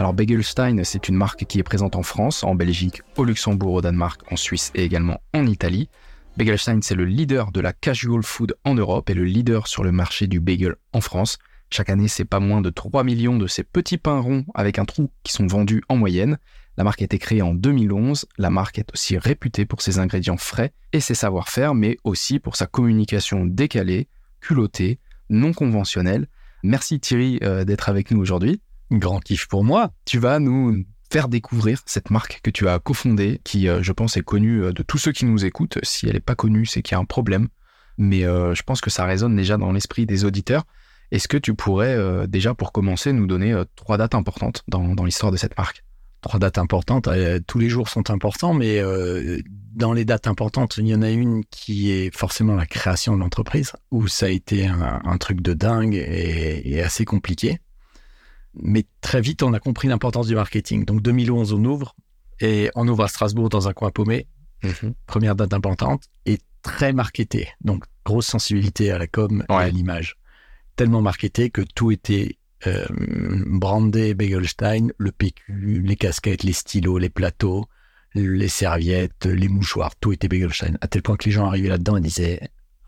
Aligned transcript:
Alors 0.00 0.14
Begelstein, 0.14 0.82
c'est 0.82 1.10
une 1.10 1.14
marque 1.14 1.44
qui 1.44 1.58
est 1.58 1.62
présente 1.62 1.94
en 1.94 2.02
France, 2.02 2.42
en 2.42 2.54
Belgique, 2.54 3.02
au 3.18 3.24
Luxembourg, 3.24 3.74
au 3.74 3.80
Danemark, 3.82 4.22
en 4.32 4.36
Suisse 4.36 4.72
et 4.74 4.82
également 4.82 5.20
en 5.34 5.46
Italie. 5.46 5.90
Begelstein, 6.38 6.80
c'est 6.80 6.94
le 6.94 7.04
leader 7.04 7.52
de 7.52 7.60
la 7.60 7.74
casual 7.74 8.22
food 8.22 8.56
en 8.64 8.72
Europe 8.72 9.10
et 9.10 9.14
le 9.14 9.24
leader 9.24 9.66
sur 9.66 9.84
le 9.84 9.92
marché 9.92 10.26
du 10.26 10.40
bagel 10.40 10.76
en 10.94 11.02
France. 11.02 11.36
Chaque 11.68 11.90
année, 11.90 12.08
c'est 12.08 12.24
pas 12.24 12.40
moins 12.40 12.62
de 12.62 12.70
3 12.70 13.04
millions 13.04 13.36
de 13.36 13.46
ces 13.46 13.62
petits 13.62 13.98
pains 13.98 14.20
ronds 14.20 14.46
avec 14.54 14.78
un 14.78 14.86
trou 14.86 15.10
qui 15.22 15.34
sont 15.34 15.46
vendus 15.46 15.82
en 15.90 15.96
moyenne. 15.96 16.38
La 16.78 16.84
marque 16.84 17.02
a 17.02 17.04
été 17.04 17.18
créée 17.18 17.42
en 17.42 17.52
2011. 17.52 18.24
La 18.38 18.48
marque 18.48 18.78
est 18.78 18.90
aussi 18.94 19.18
réputée 19.18 19.66
pour 19.66 19.82
ses 19.82 19.98
ingrédients 19.98 20.38
frais 20.38 20.72
et 20.94 21.00
ses 21.00 21.14
savoir-faire, 21.14 21.74
mais 21.74 21.98
aussi 22.04 22.38
pour 22.38 22.56
sa 22.56 22.64
communication 22.64 23.44
décalée, 23.44 24.08
culottée, 24.40 24.98
non 25.28 25.52
conventionnelle. 25.52 26.26
Merci 26.62 27.00
Thierry 27.00 27.38
euh, 27.42 27.64
d'être 27.64 27.90
avec 27.90 28.10
nous 28.10 28.18
aujourd'hui. 28.18 28.62
Grand 28.90 29.20
kiff 29.20 29.46
pour 29.46 29.64
moi. 29.64 29.92
Tu 30.04 30.18
vas 30.18 30.38
nous 30.38 30.84
faire 31.12 31.28
découvrir 31.28 31.82
cette 31.86 32.10
marque 32.10 32.40
que 32.42 32.50
tu 32.50 32.68
as 32.68 32.78
cofondée, 32.78 33.40
qui 33.44 33.68
euh, 33.68 33.82
je 33.82 33.92
pense 33.92 34.16
est 34.16 34.22
connue 34.22 34.62
euh, 34.62 34.72
de 34.72 34.82
tous 34.82 34.98
ceux 34.98 35.12
qui 35.12 35.24
nous 35.24 35.44
écoutent. 35.44 35.78
Si 35.82 36.06
elle 36.06 36.14
n'est 36.14 36.20
pas 36.20 36.34
connue, 36.34 36.66
c'est 36.66 36.82
qu'il 36.82 36.94
y 36.94 36.98
a 36.98 37.00
un 37.00 37.04
problème. 37.04 37.48
Mais 37.98 38.22
je 38.22 38.62
pense 38.62 38.80
que 38.80 38.88
ça 38.88 39.04
résonne 39.04 39.36
déjà 39.36 39.58
dans 39.58 39.72
l'esprit 39.72 40.06
des 40.06 40.24
auditeurs. 40.24 40.64
Est-ce 41.10 41.28
que 41.28 41.36
tu 41.36 41.52
pourrais 41.52 42.26
déjà 42.28 42.54
pour 42.54 42.72
commencer 42.72 43.12
nous 43.12 43.26
donner 43.26 43.54
trois 43.76 43.98
dates 43.98 44.14
importantes 44.14 44.62
dans 44.68 45.04
l'histoire 45.04 45.30
de 45.30 45.36
cette 45.36 45.54
marque? 45.58 45.84
Trois 46.20 46.38
dates 46.38 46.58
importantes. 46.58 47.08
Euh, 47.08 47.40
tous 47.46 47.58
les 47.58 47.70
jours 47.70 47.88
sont 47.88 48.10
importants, 48.10 48.52
mais 48.52 48.78
euh, 48.78 49.40
dans 49.72 49.94
les 49.94 50.04
dates 50.04 50.26
importantes, 50.26 50.76
il 50.76 50.86
y 50.86 50.94
en 50.94 51.00
a 51.00 51.08
une 51.10 51.44
qui 51.46 51.92
est 51.92 52.14
forcément 52.14 52.54
la 52.54 52.66
création 52.66 53.14
de 53.14 53.20
l'entreprise, 53.20 53.72
où 53.90 54.06
ça 54.06 54.26
a 54.26 54.28
été 54.28 54.66
un, 54.66 55.16
truc 55.18 55.40
de 55.40 55.54
dingue 55.54 55.94
et, 55.94 56.82
assez 56.82 57.06
compliqué. 57.06 57.58
Mais 58.54 58.84
très 59.00 59.20
vite, 59.20 59.42
on 59.42 59.52
a 59.52 59.60
compris 59.60 59.88
l'importance 59.88 60.26
du 60.26 60.34
marketing. 60.34 60.84
Donc 60.84 61.02
2011, 61.02 61.52
on 61.52 61.64
ouvre, 61.64 61.94
et 62.40 62.70
on 62.74 62.86
ouvre 62.88 63.04
à 63.04 63.08
Strasbourg 63.08 63.48
dans 63.48 63.68
un 63.68 63.72
coin 63.72 63.90
paumé. 63.90 64.26
Mhm. 64.62 64.94
Première 65.06 65.34
date 65.36 65.54
importante, 65.54 66.04
et 66.26 66.38
très 66.62 66.92
marketé. 66.92 67.48
Donc 67.60 67.84
grosse 68.04 68.26
sensibilité 68.26 68.90
à 68.90 68.98
la 68.98 69.06
com 69.06 69.44
et 69.48 69.52
à 69.52 69.68
l'image. 69.68 70.16
Tellement 70.76 71.02
marketé 71.02 71.50
que 71.50 71.62
tout 71.62 71.90
était 71.90 72.36
euh, 72.66 72.86
brandé 72.90 74.14
Begelstein, 74.14 74.88
le 74.98 75.12
PQ, 75.12 75.82
les 75.82 75.96
casquettes, 75.96 76.42
les 76.42 76.52
stylos, 76.52 76.98
les 76.98 77.08
plateaux, 77.08 77.66
les 78.14 78.48
serviettes, 78.48 79.26
les 79.26 79.48
mouchoirs, 79.48 79.94
tout 79.96 80.12
était 80.12 80.28
Begelstein. 80.28 80.76
À 80.80 80.88
tel 80.88 81.02
point 81.02 81.16
que 81.16 81.24
les 81.24 81.30
gens 81.30 81.46
arrivaient 81.46 81.68
là-dedans 81.68 81.96
et 81.96 82.00
disaient 82.00 82.40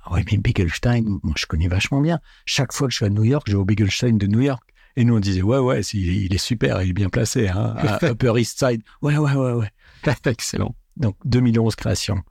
ah 0.04 0.12
ouais, 0.12 0.24
mais 0.30 0.38
Begelstein, 0.38 1.04
moi 1.22 1.34
je 1.36 1.46
connais 1.46 1.68
vachement 1.68 2.00
bien. 2.00 2.18
Chaque 2.44 2.72
fois 2.72 2.88
que 2.88 2.92
je 2.92 2.96
suis 2.96 3.06
à 3.06 3.10
New 3.10 3.24
York, 3.24 3.46
je 3.46 3.52
vais 3.52 3.58
au 3.58 3.64
Begelstein 3.64 4.16
de 4.18 4.26
New 4.26 4.40
York. 4.40 4.62
Et 4.96 5.04
nous 5.04 5.16
on 5.16 5.20
disait 5.20 5.42
ouais 5.42 5.58
ouais, 5.58 5.80
il 5.80 6.34
est 6.34 6.38
super, 6.38 6.82
il 6.82 6.90
est 6.90 6.94
bien 6.94 7.08
placé, 7.08 7.48
hein, 7.48 7.74
à 7.78 8.04
Upper 8.10 8.34
East 8.36 8.58
Side. 8.58 8.82
Ouais 9.00 9.16
ouais 9.16 9.32
ouais 9.32 9.52
ouais. 9.52 9.70
Excellent. 10.26 10.74
Donc 10.96 11.16
2011 11.24 11.74
création. 11.76 12.22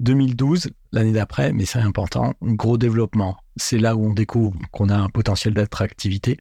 2012, 0.00 0.70
l'année 0.92 1.12
d'après, 1.12 1.52
mais 1.52 1.64
c'est 1.64 1.78
important, 1.78 2.34
gros 2.42 2.76
développement. 2.76 3.38
C'est 3.56 3.78
là 3.78 3.96
où 3.96 4.06
on 4.06 4.12
découvre 4.12 4.58
qu'on 4.70 4.90
a 4.90 4.96
un 4.96 5.08
potentiel 5.08 5.54
d'attractivité. 5.54 6.38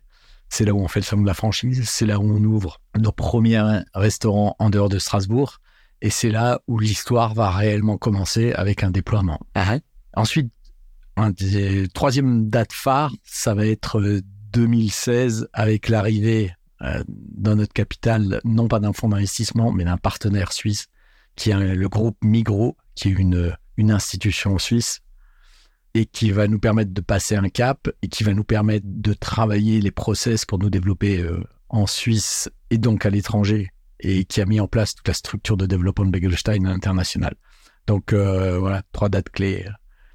C'est 0.49 0.65
là 0.65 0.73
où 0.73 0.79
on 0.79 0.87
fait 0.87 0.99
le 0.99 1.05
salon 1.05 1.21
de 1.21 1.27
la 1.27 1.33
franchise. 1.33 1.83
C'est 1.85 2.05
là 2.05 2.19
où 2.19 2.23
on 2.23 2.43
ouvre 2.43 2.79
nos 2.97 3.11
premiers 3.11 3.81
restaurants 3.93 4.55
en 4.59 4.69
dehors 4.69 4.89
de 4.89 4.99
Strasbourg. 4.99 5.59
Et 6.01 6.09
c'est 6.09 6.29
là 6.29 6.59
où 6.67 6.79
l'histoire 6.79 7.33
va 7.33 7.49
réellement 7.49 7.97
commencer 7.97 8.51
avec 8.53 8.83
un 8.83 8.91
déploiement. 8.91 9.39
Ah 9.55 9.77
Ensuite, 10.15 10.51
un 11.17 11.31
des 11.31 11.87
troisième 11.87 12.49
date 12.49 12.73
phare, 12.73 13.11
ça 13.23 13.53
va 13.53 13.65
être 13.65 14.21
2016 14.55 15.43
euh, 15.43 15.47
avec 15.53 15.89
l'arrivée 15.89 16.53
euh, 16.81 17.03
dans 17.07 17.55
notre 17.55 17.73
capitale, 17.73 18.41
non 18.43 18.67
pas 18.67 18.79
d'un 18.79 18.93
fonds 18.93 19.09
d'investissement, 19.09 19.71
mais 19.71 19.83
d'un 19.83 19.97
partenaire 19.97 20.51
suisse 20.51 20.87
qui 21.35 21.51
est 21.51 21.75
le 21.75 21.89
groupe 21.89 22.17
Migros, 22.23 22.77
qui 22.95 23.09
est 23.09 23.11
une, 23.11 23.55
une 23.77 23.91
institution 23.91 24.57
suisse 24.57 25.01
et 25.93 26.05
qui 26.05 26.31
va 26.31 26.47
nous 26.47 26.59
permettre 26.59 26.93
de 26.93 27.01
passer 27.01 27.35
un 27.35 27.49
cap 27.49 27.89
et 28.01 28.07
qui 28.07 28.23
va 28.23 28.33
nous 28.33 28.43
permettre 28.43 28.85
de 28.87 29.13
travailler 29.13 29.79
les 29.79 29.91
process 29.91 30.45
pour 30.45 30.59
nous 30.59 30.69
développer 30.69 31.19
euh, 31.19 31.41
en 31.69 31.87
Suisse 31.87 32.49
et 32.69 32.77
donc 32.77 33.05
à 33.05 33.09
l'étranger 33.09 33.71
et 33.99 34.25
qui 34.25 34.41
a 34.41 34.45
mis 34.45 34.59
en 34.59 34.67
place 34.67 34.95
toute 34.95 35.07
la 35.07 35.13
structure 35.13 35.57
de 35.57 35.65
développement 35.65 36.05
de 36.05 36.11
Begelstein 36.11 36.65
international. 36.65 37.35
Donc 37.87 38.11
euh, 38.11 38.59
voilà, 38.59 38.81
trois 38.91 39.09
dates 39.09 39.29
clés. 39.29 39.65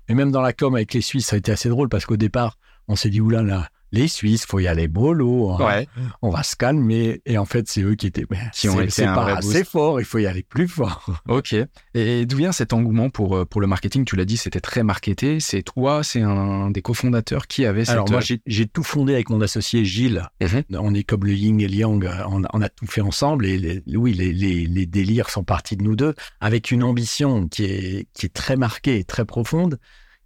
Mais 0.09 0.15
même 0.15 0.31
dans 0.31 0.43
la 0.43 0.53
com 0.53 0.75
avec 0.75 0.93
les 0.93 1.01
Suisses, 1.01 1.29
ça 1.29 1.37
a 1.37 1.39
été 1.39 1.53
assez 1.53 1.69
drôle 1.69 1.89
parce 1.89 2.05
qu'au 2.05 2.17
départ, 2.17 2.59
on 2.89 2.97
s'est 2.97 3.11
dit, 3.11 3.21
oula 3.21 3.43
là, 3.43 3.69
les 3.93 4.09
Suisses, 4.09 4.47
faut 4.47 4.61
y 4.61 4.69
aller 4.69 4.89
bolo, 4.89 5.51
hein. 5.51 5.85
on 6.23 6.31
va 6.31 6.43
se 6.43 6.57
calmer. 6.57 7.23
Et 7.27 7.39
en 7.39 7.45
fait, 7.45 7.69
c'est 7.69 7.83
eux 7.83 7.95
qui 7.95 8.07
étaient, 8.07 8.25
qui 8.53 8.69
ont 8.69 8.81
été 8.81 9.05
pas 9.05 9.37
assez 9.37 9.65
fort, 9.65 10.01
il 10.01 10.05
faut 10.05 10.19
y 10.19 10.27
aller 10.27 10.43
plus 10.43 10.69
fort. 10.69 11.23
Ok. 11.29 11.55
Et 11.95 12.27
d'où 12.27 12.39
vient 12.39 12.53
cet 12.53 12.73
engouement 12.73 13.09
pour 13.09 13.37
euh, 13.37 13.45
pour 13.45 13.61
le 13.61 13.67
marketing? 13.67 14.05
Tu 14.05 14.17
l'as 14.17 14.25
dit, 14.25 14.37
c'était 14.37 14.61
très 14.61 14.83
marketé. 14.83 15.39
C'est 15.39 15.63
toi, 15.63 16.03
c'est 16.03 16.23
un 16.23 16.71
des 16.71 16.83
cofondateurs 16.83 17.47
qui 17.47 17.67
avait 17.67 17.85
cette. 17.85 17.95
Alors 17.95 18.11
moi, 18.11 18.21
j'ai 18.47 18.67
tout 18.67 18.83
fondé 18.83 19.15
avec 19.15 19.31
mon 19.31 19.41
associé 19.41 19.85
Gilles. 19.85 20.29
Mhm. 20.41 20.63
On 20.79 20.95
est 20.95 21.05
comme 21.05 21.25
le 21.25 21.33
yin 21.33 21.61
et 21.61 21.69
le 21.69 21.75
yang, 21.75 22.11
on, 22.29 22.63
a 22.63 22.69
tout 22.69 22.87
fait 22.87 23.01
ensemble. 23.01 23.47
Et 23.47 23.83
oui, 23.87 24.13
les, 24.15 24.33
les, 24.33 24.67
les, 24.67 24.87
délires 24.87 25.31
sont 25.31 25.45
partis 25.45 25.77
de 25.77 25.83
nous 25.83 25.97
deux, 25.97 26.15
avec 26.41 26.71
une 26.71 26.83
ambition 26.83 27.49
qui 27.49 27.65
est 27.65 28.09
qui 28.13 28.27
est 28.27 28.35
très 28.35 28.57
marquée, 28.57 29.05
très 29.05 29.25
profonde, 29.25 29.79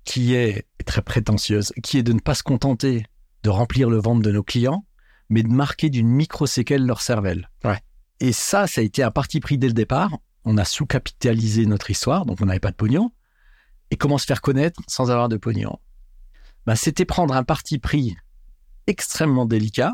qui 0.05 0.35
est 0.35 0.67
très 0.87 1.03
prétentieuse, 1.03 1.73
qui 1.83 1.99
est 1.99 2.03
de 2.03 2.13
ne 2.13 2.21
pas 2.21 2.35
se 2.35 2.43
contenter 2.43 3.05
de 3.45 3.51
remplir 3.51 3.91
le 3.91 3.99
ventre 3.99 4.23
de 4.23 4.33
nos 4.33 4.43
clients, 4.43 4.85
mais 5.29 5.43
de 5.43 5.49
marquer 5.49 5.91
d'une 5.91 6.09
micro-séquelle 6.09 6.85
leur 6.85 7.03
cervelle. 7.03 7.51
Ouais. 7.63 7.79
Et 8.21 8.33
ça, 8.33 8.67
ça 8.67 8.81
a 8.81 8.85
été 8.85 9.03
un 9.03 9.11
parti 9.11 9.39
pris 9.39 9.59
dès 9.59 9.69
le 9.69 9.75
départ. 9.75 10.19
On 10.45 10.57
a 10.57 10.65
sous-capitalisé 10.65 11.67
notre 11.67 11.91
histoire, 11.91 12.27
donc 12.27 12.41
on 12.41 12.47
n'avait 12.47 12.61
pas 12.61 12.71
de 12.71 12.77
pognon. 12.77 13.13
Et 13.91 13.97
comment 13.97 14.19
se 14.19 14.27
faire 14.27 14.41
connaître 14.41 14.81
sans 14.89 15.11
avoir 15.11 15.29
de 15.29 15.37
pognon? 15.37 15.79
Ben, 16.67 16.75
C'était 16.75 17.05
prendre 17.05 17.35
un 17.35 17.45
parti 17.45 17.79
pris 17.79 18.17
extrêmement 18.87 19.47
délicat, 19.47 19.93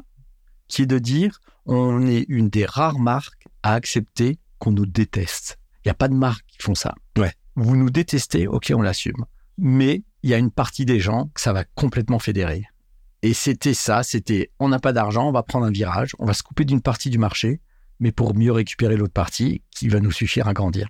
qui 0.68 0.82
est 0.82 0.86
de 0.86 0.98
dire 0.98 1.40
on 1.66 2.06
est 2.06 2.24
une 2.28 2.48
des 2.48 2.64
rares 2.64 2.98
marques 2.98 3.46
à 3.62 3.74
accepter 3.74 4.38
qu'on 4.58 4.72
nous 4.72 4.86
déteste. 4.86 5.58
Il 5.84 5.88
n'y 5.88 5.90
a 5.90 5.94
pas 5.94 6.08
de 6.08 6.14
marques 6.14 6.46
qui 6.46 6.58
font 6.62 6.74
ça. 6.74 6.94
Ouais. 7.16 7.32
Vous 7.56 7.76
nous 7.76 7.90
détestez, 7.90 8.46
ok, 8.46 8.72
on 8.74 8.82
l'assume. 8.82 9.24
Mais 9.58 10.04
il 10.22 10.30
y 10.30 10.34
a 10.34 10.38
une 10.38 10.50
partie 10.50 10.84
des 10.84 11.00
gens 11.00 11.30
que 11.34 11.40
ça 11.40 11.52
va 11.52 11.64
complètement 11.64 12.18
fédérer. 12.18 12.64
Et 13.22 13.34
c'était 13.34 13.74
ça, 13.74 14.02
c'était 14.02 14.50
on 14.58 14.68
n'a 14.68 14.78
pas 14.78 14.92
d'argent, 14.92 15.28
on 15.28 15.32
va 15.32 15.42
prendre 15.42 15.66
un 15.66 15.70
virage, 15.70 16.16
on 16.18 16.26
va 16.26 16.32
se 16.32 16.42
couper 16.42 16.64
d'une 16.64 16.80
partie 16.80 17.10
du 17.10 17.18
marché, 17.18 17.60
mais 17.98 18.12
pour 18.12 18.34
mieux 18.34 18.52
récupérer 18.52 18.96
l'autre 18.96 19.12
partie 19.12 19.62
qui 19.70 19.88
va 19.88 20.00
nous 20.00 20.12
suffire 20.12 20.48
à 20.48 20.54
grandir. 20.54 20.88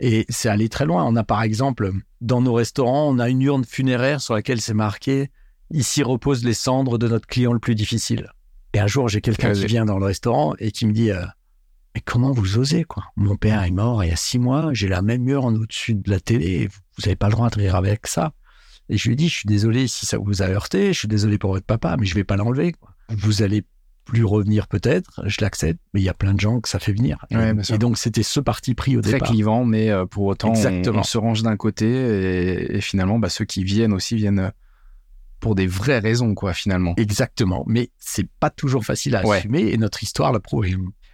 Et 0.00 0.26
c'est 0.28 0.48
allé 0.48 0.68
très 0.68 0.84
loin. 0.84 1.04
On 1.04 1.16
a 1.16 1.24
par 1.24 1.42
exemple, 1.42 1.92
dans 2.20 2.42
nos 2.42 2.52
restaurants, 2.52 3.08
on 3.08 3.18
a 3.18 3.28
une 3.28 3.42
urne 3.42 3.64
funéraire 3.64 4.20
sur 4.20 4.34
laquelle 4.34 4.60
c'est 4.60 4.74
marqué 4.74 5.30
Ici 5.70 6.02
reposent 6.02 6.44
les 6.44 6.54
cendres 6.54 6.98
de 6.98 7.08
notre 7.08 7.26
client 7.26 7.52
le 7.52 7.58
plus 7.58 7.74
difficile. 7.74 8.30
Et 8.74 8.80
un 8.80 8.86
jour, 8.86 9.08
j'ai 9.08 9.20
quelqu'un 9.20 9.52
qui 9.52 9.66
vient 9.66 9.84
dans 9.84 9.98
le 9.98 10.04
restaurant 10.04 10.54
et 10.58 10.70
qui 10.70 10.86
me 10.86 10.92
dit 10.92 11.10
euh, 11.10 11.24
Mais 11.94 12.00
comment 12.00 12.32
vous 12.32 12.58
osez 12.58 12.84
quoi? 12.84 13.04
Mon 13.16 13.36
père 13.36 13.62
est 13.62 13.70
mort 13.70 14.04
il 14.04 14.10
y 14.10 14.12
a 14.12 14.16
six 14.16 14.38
mois, 14.38 14.70
j'ai 14.72 14.88
la 14.88 15.00
même 15.00 15.26
urne 15.28 15.56
au-dessus 15.56 15.94
de 15.94 16.10
la 16.10 16.20
télé, 16.20 16.68
vous 16.68 17.02
n'avez 17.04 17.16
pas 17.16 17.28
le 17.28 17.32
droit 17.32 17.50
de 17.50 17.56
rire 17.56 17.76
avec 17.76 18.06
ça. 18.06 18.32
Et 18.88 18.96
je 18.96 19.08
lui 19.08 19.14
ai 19.14 19.16
dit, 19.16 19.28
je 19.28 19.34
suis 19.34 19.46
désolé 19.46 19.88
si 19.88 20.06
ça 20.06 20.18
vous 20.18 20.42
a 20.42 20.46
heurté, 20.46 20.92
je 20.92 20.98
suis 20.98 21.08
désolé 21.08 21.38
pour 21.38 21.52
votre 21.52 21.66
papa, 21.66 21.96
mais 21.98 22.06
je 22.06 22.14
vais 22.14 22.24
pas 22.24 22.36
l'enlever. 22.36 22.74
Vous 23.08 23.42
allez 23.42 23.64
plus 24.04 24.24
revenir 24.24 24.66
peut-être, 24.66 25.22
je 25.24 25.38
l'accepte, 25.40 25.80
mais 25.92 26.00
il 26.00 26.04
y 26.04 26.08
a 26.08 26.14
plein 26.14 26.34
de 26.34 26.40
gens 26.40 26.60
que 26.60 26.68
ça 26.68 26.78
fait 26.78 26.92
venir. 26.92 27.24
Et, 27.30 27.78
donc 27.78 27.98
c'était 27.98 28.22
ce 28.22 28.40
parti 28.40 28.74
pris 28.74 28.96
au 28.96 29.00
Très 29.00 29.12
départ. 29.12 29.28
Très 29.28 29.34
clivant, 29.34 29.64
mais 29.64 29.90
euh, 29.90 30.06
pour 30.06 30.24
autant 30.24 30.52
on, 30.52 31.02
se 31.02 31.18
range 31.18 31.42
d'un 31.42 31.56
côté 31.56 32.76
et, 32.76 32.80
finalement 32.80 33.18
bah, 33.18 33.30
ceux 33.30 33.44
qui 33.44 33.64
viennent 33.64 33.92
aussi 33.92 34.16
viennent 34.16 34.40
euh, 34.40 34.50
pour 35.40 35.54
des 35.54 35.66
vraies 35.66 35.98
raisons 35.98 36.34
quoi 36.34 36.52
finalement. 36.52 36.94
Exactement, 36.96 37.64
mais 37.66 37.90
c'est 37.98 38.28
pas 38.40 38.50
toujours 38.50 38.84
facile 38.84 39.16
à 39.16 39.20
assumer 39.20 39.72
et 39.72 39.78
notre 39.78 40.02
histoire 40.02 40.32
le 40.32 40.38
prouve. 40.38 40.66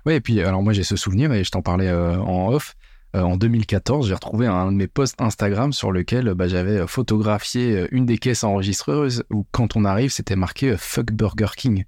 Oui, 0.06 0.14
et 0.14 0.20
puis 0.20 0.40
alors 0.40 0.62
moi 0.62 0.72
j'ai 0.72 0.82
ce 0.82 0.96
souvenir 0.96 1.32
et 1.32 1.44
je 1.44 1.50
t'en 1.50 1.62
parlais 1.62 1.88
euh, 1.88 2.18
en 2.18 2.52
off. 2.52 2.74
Euh, 3.16 3.22
en 3.22 3.36
2014, 3.36 4.08
j'ai 4.08 4.14
retrouvé 4.14 4.46
un 4.46 4.70
de 4.70 4.76
mes 4.76 4.86
posts 4.86 5.20
Instagram 5.20 5.72
sur 5.72 5.90
lequel 5.90 6.34
bah, 6.34 6.46
j'avais 6.46 6.86
photographié 6.86 7.76
euh, 7.76 7.88
une 7.90 8.06
des 8.06 8.18
caisses 8.18 8.44
enregistreuses 8.44 9.24
où 9.30 9.46
quand 9.50 9.76
on 9.76 9.84
arrive, 9.84 10.10
c'était 10.10 10.36
marqué 10.36 10.70
euh, 10.70 10.76
Fuck 10.76 11.12
Burger 11.12 11.52
King. 11.56 11.84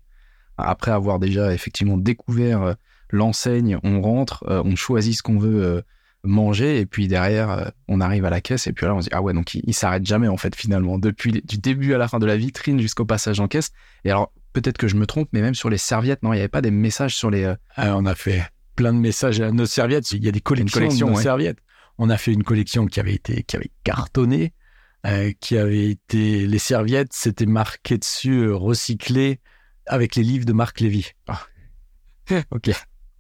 Après 0.59 0.91
avoir 0.91 1.19
déjà 1.19 1.55
effectivement 1.55 1.97
découvert 1.97 2.77
l'enseigne, 3.13 3.79
on 3.85 4.01
rentre, 4.01 4.45
euh, 4.49 4.63
on 4.65 4.75
choisit 4.75 5.17
ce 5.17 5.23
qu'on 5.23 5.39
veut 5.39 5.63
euh, 5.63 5.83
manger 6.25 6.81
et 6.81 6.87
puis 6.87 7.09
derrière 7.09 7.51
euh, 7.51 7.65
on 7.89 8.01
arrive 8.01 8.25
à 8.25 8.31
la 8.31 8.41
caisse 8.41 8.67
et 8.67 8.73
puis 8.73 8.87
là 8.87 8.95
on 8.95 9.01
se 9.01 9.09
dit 9.09 9.15
ah 9.15 9.23
ouais 9.23 9.33
donc 9.33 9.55
il, 9.55 9.63
il 9.67 9.75
s'arrête 9.75 10.07
jamais 10.07 10.29
en 10.29 10.37
fait 10.37 10.55
finalement 10.57 10.99
depuis 10.99 11.33
du 11.33 11.59
début 11.59 11.95
à 11.95 11.99
la 11.99 12.09
fin 12.09 12.19
de 12.19 12.27
la 12.27 12.37
vitrine 12.37 12.81
jusqu'au 12.81 13.05
passage 13.05 13.39
en 13.39 13.49
caisse. 13.49 13.71
Et 14.05 14.11
alors 14.11 14.33
peut-être 14.53 14.79
que 14.79 14.89
je 14.89 14.97
me 14.97 15.07
trompe 15.07 15.29
mais 15.33 15.41
même 15.41 15.55
sur 15.55 15.71
les 15.71 15.79
serviettes 15.79 16.23
non 16.23 16.33
il 16.33 16.37
n'y 16.37 16.41
avait 16.41 16.49
pas 16.49 16.63
des 16.63 16.71
messages 16.71 17.15
sur 17.15 17.31
les 17.31 17.53
Ah, 17.77 17.97
on 17.97 18.07
a 18.07 18.15
fait 18.15 18.43
plein 18.75 18.93
de 18.93 18.99
messages 18.99 19.41
à 19.41 19.51
nos 19.53 19.67
serviettes. 19.67 20.11
Il 20.13 20.25
y 20.25 20.29
a 20.29 20.33
des 20.33 20.41
collections 20.41 20.81
collection, 20.81 21.07
de 21.07 21.13
nos 21.13 21.17
ouais. 21.19 21.23
serviettes. 21.23 21.59
On 21.99 22.11
a 22.11 22.17
fait 22.17 22.33
une 22.33 22.45
collection 22.45 22.87
qui 22.87 23.01
avait 23.01 23.15
été 23.15 23.43
qui 23.43 23.57
avait 23.57 23.71
cartonné, 23.85 24.53
euh, 25.07 25.33
qui 25.41 25.57
avait 25.57 25.91
été 25.91 26.47
les 26.47 26.59
serviettes, 26.59 27.13
c'était 27.13 27.47
marqué 27.47 27.99
dessus 27.99 28.45
euh, 28.45 28.55
recyclé 28.55 29.41
avec 29.87 30.17
les 30.17 30.23
livres 30.23 30.47
de 30.47 30.53
Marc 30.53 30.81
Lévy. 30.81 31.11
ok 32.51 32.71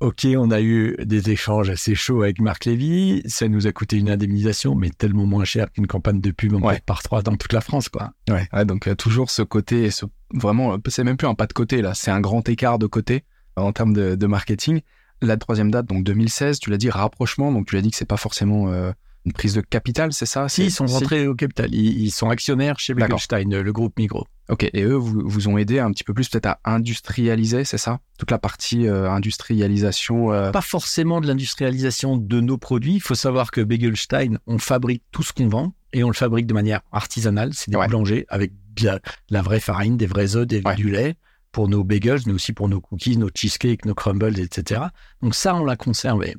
Ok, 0.02 0.26
on 0.36 0.50
a 0.50 0.60
eu 0.60 0.96
des 0.98 1.30
échanges 1.30 1.70
assez 1.70 1.94
chauds 1.94 2.22
avec 2.22 2.40
Marc 2.40 2.64
Lévy. 2.64 3.22
Ça 3.26 3.46
nous 3.46 3.68
a 3.68 3.72
coûté 3.72 3.96
une 3.98 4.10
indemnisation, 4.10 4.74
mais 4.74 4.90
tellement 4.90 5.26
moins 5.26 5.44
cher 5.44 5.70
qu'une 5.70 5.86
campagne 5.86 6.20
de 6.20 6.32
pub 6.32 6.54
en 6.54 6.60
Ouais. 6.60 6.80
par 6.84 7.04
trois 7.04 7.22
dans 7.22 7.36
toute 7.36 7.52
la 7.52 7.60
France, 7.60 7.88
quoi. 7.88 8.10
Ouais, 8.28 8.48
ouais, 8.52 8.64
donc 8.64 8.88
euh, 8.88 8.96
toujours 8.96 9.30
ce 9.30 9.42
côté, 9.42 9.92
ce, 9.92 10.04
vraiment, 10.34 10.72
euh, 10.72 10.78
c'est 10.88 11.04
même 11.04 11.16
plus 11.16 11.28
un 11.28 11.36
pas 11.36 11.46
de 11.46 11.52
côté 11.52 11.82
là, 11.82 11.94
c'est 11.94 12.10
un 12.10 12.20
grand 12.20 12.48
écart 12.48 12.80
de 12.80 12.88
côté 12.88 13.22
en 13.54 13.70
termes 13.70 13.92
de, 13.92 14.16
de 14.16 14.26
marketing. 14.26 14.80
La 15.22 15.36
troisième 15.36 15.70
date, 15.70 15.86
donc 15.86 16.04
2016, 16.04 16.58
tu 16.58 16.70
l'as 16.70 16.76
dit, 16.78 16.90
rapprochement, 16.90 17.50
donc 17.52 17.66
tu 17.66 17.74
l'as 17.76 17.80
dit 17.82 17.90
que 17.90 17.96
c'est 17.96 18.04
pas 18.04 18.16
forcément 18.16 18.68
euh, 18.70 18.90
une 19.24 19.32
prise 19.32 19.54
de 19.54 19.60
capital, 19.60 20.12
c'est 20.12 20.26
ça? 20.26 20.48
Si, 20.48 20.64
ils 20.64 20.70
sont 20.72 20.86
rentrés 20.86 21.26
au 21.28 21.34
capital. 21.34 21.72
Ils, 21.72 22.02
ils 22.02 22.10
sont 22.10 22.28
actionnaires 22.28 22.78
chez. 22.80 22.92
Begelstein, 22.92 23.48
le 23.62 23.72
groupe 23.72 23.96
Migros. 23.98 24.26
Ok, 24.48 24.68
et 24.72 24.82
eux 24.82 24.94
vous, 24.96 25.22
vous 25.24 25.48
ont 25.48 25.56
aidé 25.56 25.78
un 25.78 25.92
petit 25.92 26.02
peu 26.04 26.12
plus 26.12 26.28
peut-être 26.28 26.46
à 26.46 26.58
industrialiser, 26.64 27.64
c'est 27.64 27.78
ça? 27.78 28.00
Toute 28.18 28.30
la 28.32 28.38
partie 28.38 28.86
euh, 28.88 29.08
industrialisation. 29.56 30.32
euh, 30.32 30.50
Pas 30.50 30.60
forcément 30.60 31.20
de 31.20 31.26
l'industrialisation 31.26 32.16
de 32.16 32.40
nos 32.40 32.58
produits. 32.58 32.94
Il 32.94 33.00
faut 33.00 33.14
savoir 33.14 33.50
que 33.50 33.60
Begelstein, 33.60 34.38
on 34.46 34.58
fabrique 34.58 35.02
tout 35.12 35.22
ce 35.22 35.32
qu'on 35.32 35.48
vend 35.48 35.72
et 35.92 36.02
on 36.04 36.08
le 36.08 36.14
fabrique 36.14 36.46
de 36.46 36.54
manière 36.54 36.80
artisanale. 36.90 37.50
C'est 37.54 37.70
des 37.70 37.76
Ouais. 37.76 37.86
boulangers 37.86 38.26
avec 38.28 38.52
bien 38.74 38.98
la 39.30 39.42
vraie 39.42 39.60
farine, 39.60 39.96
des 39.96 40.06
vrais 40.06 40.36
œufs, 40.36 40.46
des, 40.46 40.62
Ouais. 40.64 40.74
du 40.74 40.90
lait 40.90 41.14
pour 41.52 41.68
nos 41.68 41.84
bagels, 41.84 42.20
mais 42.26 42.32
aussi 42.32 42.52
pour 42.52 42.68
nos 42.68 42.80
cookies, 42.80 43.16
nos 43.16 43.28
cheesecakes, 43.34 43.84
nos 43.84 43.94
crumbles, 43.94 44.38
etc. 44.40 44.82
Donc 45.22 45.34
ça, 45.34 45.54
on 45.54 45.64
l'a 45.64 45.76
conservé. 45.76 46.34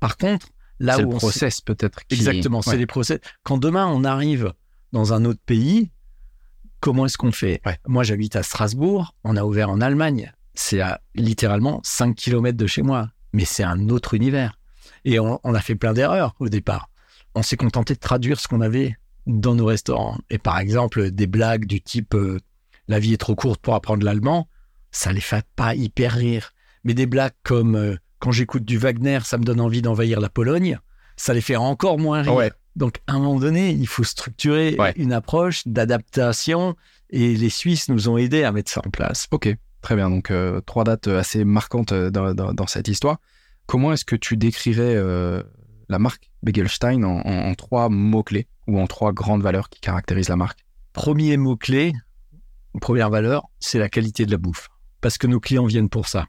Par 0.00 0.16
contre, 0.16 0.48
là 0.78 0.98
où 0.98 1.10
le 1.12 1.16
process 1.16 1.60
peut-être. 1.60 2.00
Exactement, 2.10 2.62
c'est 2.62 2.70
Ouais. 2.70 2.76
les 2.76 2.86
procès. 2.86 3.20
Quand 3.42 3.58
demain 3.58 3.86
on 3.86 4.04
arrive 4.04 4.52
dans 4.92 5.12
un 5.12 5.24
autre 5.24 5.40
pays, 5.44 5.90
comment 6.80 7.06
est-ce 7.06 7.16
qu'on 7.16 7.32
fait? 7.32 7.60
Ouais. 7.64 7.78
Moi, 7.86 8.02
j'habite 8.04 8.36
à 8.36 8.42
Strasbourg, 8.42 9.14
on 9.24 9.36
a 9.36 9.44
ouvert 9.44 9.70
en 9.70 9.80
Allemagne. 9.80 10.32
C'est 10.54 10.80
à 10.80 11.00
littéralement 11.14 11.80
5 11.82 12.14
km 12.14 12.56
de 12.56 12.66
chez 12.66 12.82
moi, 12.82 13.08
mais 13.32 13.44
c'est 13.44 13.64
un 13.64 13.88
autre 13.88 14.14
univers. 14.14 14.58
Et 15.04 15.18
on, 15.18 15.40
on 15.42 15.54
a 15.54 15.60
fait 15.60 15.74
plein 15.74 15.92
d'erreurs 15.94 16.34
au 16.38 16.48
départ. 16.48 16.90
On 17.34 17.42
s'est 17.42 17.56
contenté 17.56 17.94
de 17.94 17.98
traduire 17.98 18.38
ce 18.38 18.46
qu'on 18.46 18.60
avait 18.60 18.96
dans 19.26 19.54
nos 19.54 19.64
restaurants. 19.66 20.18
Et 20.30 20.38
par 20.38 20.58
exemple, 20.58 21.10
des 21.10 21.26
blagues 21.26 21.64
du 21.66 21.80
type 21.80 22.14
euh, 22.14 22.38
La 22.88 22.98
vie 22.98 23.12
est 23.14 23.18
trop 23.18 23.34
courte 23.34 23.60
pour 23.60 23.74
apprendre 23.74 24.04
l'allemand, 24.04 24.48
ça 24.90 25.12
les 25.12 25.20
fait 25.20 25.44
pas 25.56 25.74
hyper 25.74 26.12
rire. 26.12 26.52
Mais 26.84 26.94
des 26.94 27.06
blagues 27.06 27.32
comme 27.42 27.76
euh, 27.76 27.96
Quand 28.18 28.30
j'écoute 28.32 28.64
du 28.64 28.76
Wagner, 28.78 29.20
ça 29.24 29.38
me 29.38 29.44
donne 29.44 29.60
envie 29.60 29.82
d'envahir 29.82 30.20
la 30.20 30.28
Pologne, 30.28 30.78
ça 31.16 31.32
les 31.34 31.40
fait 31.40 31.56
encore 31.56 31.98
moins 31.98 32.22
rire. 32.22 32.34
Ouais. 32.34 32.52
Donc, 32.76 33.00
à 33.06 33.12
un 33.14 33.18
moment 33.20 33.38
donné, 33.38 33.70
il 33.70 33.86
faut 33.86 34.02
structurer 34.04 34.76
Ouais. 34.78 34.92
une 34.96 35.12
approche 35.12 35.62
d'adaptation 35.66 36.74
et 37.10 37.34
les 37.36 37.50
Suisses 37.50 37.88
nous 37.88 38.08
ont 38.08 38.16
aidés 38.18 38.42
à 38.44 38.52
mettre 38.52 38.70
ça 38.70 38.80
en 38.84 38.90
place. 38.90 39.26
Ok, 39.30 39.48
très 39.80 39.94
bien. 39.96 40.10
Donc, 40.10 40.30
euh, 40.30 40.60
trois 40.60 40.84
dates 40.84 41.06
assez 41.08 41.44
marquantes 41.44 41.92
euh, 41.92 42.10
dans, 42.10 42.34
dans- 42.34 42.52
dans 42.52 42.66
cette 42.66 42.88
histoire. 42.88 43.18
Comment 43.66 43.92
est-ce 43.92 44.04
que 44.04 44.16
tu 44.16 44.36
décrirais 44.36 44.94
euh, 44.96 45.42
la 45.88 45.98
marque 45.98 46.30
Begelstein 46.42 47.02
en, 47.04 47.20
en- 47.20 47.48
en 47.50 47.54
trois 47.54 47.88
mots-clés 47.88 48.48
ou 48.66 48.78
en 48.80 48.86
trois 48.86 49.12
grandes 49.12 49.42
valeurs 49.42 49.68
qui 49.70 49.80
caractérisent 49.80 50.28
la 50.28 50.36
marque? 50.36 50.60
Premier 50.92 51.36
mot-clé, 51.36 51.92
première 52.80 53.10
valeur, 53.10 53.48
c'est 53.60 53.78
la 53.78 53.88
qualité 53.88 54.26
de 54.26 54.30
la 54.30 54.38
bouffe. 54.38 54.68
Parce 55.00 55.18
que 55.18 55.26
nos 55.26 55.40
clients 55.40 55.66
viennent 55.66 55.88
pour 55.88 56.08
ça. 56.08 56.26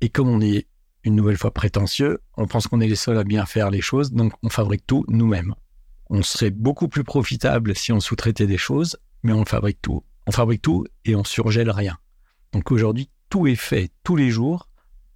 Et 0.00 0.08
comme 0.08 0.28
on 0.28 0.40
est 0.40 0.66
une 1.04 1.14
nouvelle 1.14 1.36
fois 1.36 1.52
prétentieux, 1.52 2.20
on 2.36 2.46
pense 2.46 2.66
qu'on 2.66 2.80
est 2.80 2.88
les 2.88 2.96
seuls 2.96 3.18
à 3.18 3.24
bien 3.24 3.46
faire 3.46 3.70
les 3.70 3.80
choses, 3.80 4.12
donc 4.12 4.32
on 4.42 4.48
fabrique 4.48 4.86
tout 4.86 5.04
nous-mêmes. 5.08 5.54
On 6.10 6.22
serait 6.22 6.50
beaucoup 6.50 6.88
plus 6.88 7.04
profitable 7.04 7.74
si 7.74 7.92
on 7.92 8.00
sous-traitait 8.00 8.46
des 8.46 8.58
choses, 8.58 8.98
mais 9.22 9.32
on 9.32 9.44
fabrique 9.44 9.80
tout. 9.82 10.04
On 10.26 10.32
fabrique 10.32 10.62
tout 10.62 10.86
et 11.04 11.14
on 11.16 11.24
surgèle 11.24 11.70
rien. 11.70 11.96
Donc 12.52 12.70
aujourd'hui, 12.70 13.10
tout 13.30 13.46
est 13.46 13.56
fait 13.56 13.90
tous 14.04 14.16
les 14.16 14.30
jours 14.30 14.68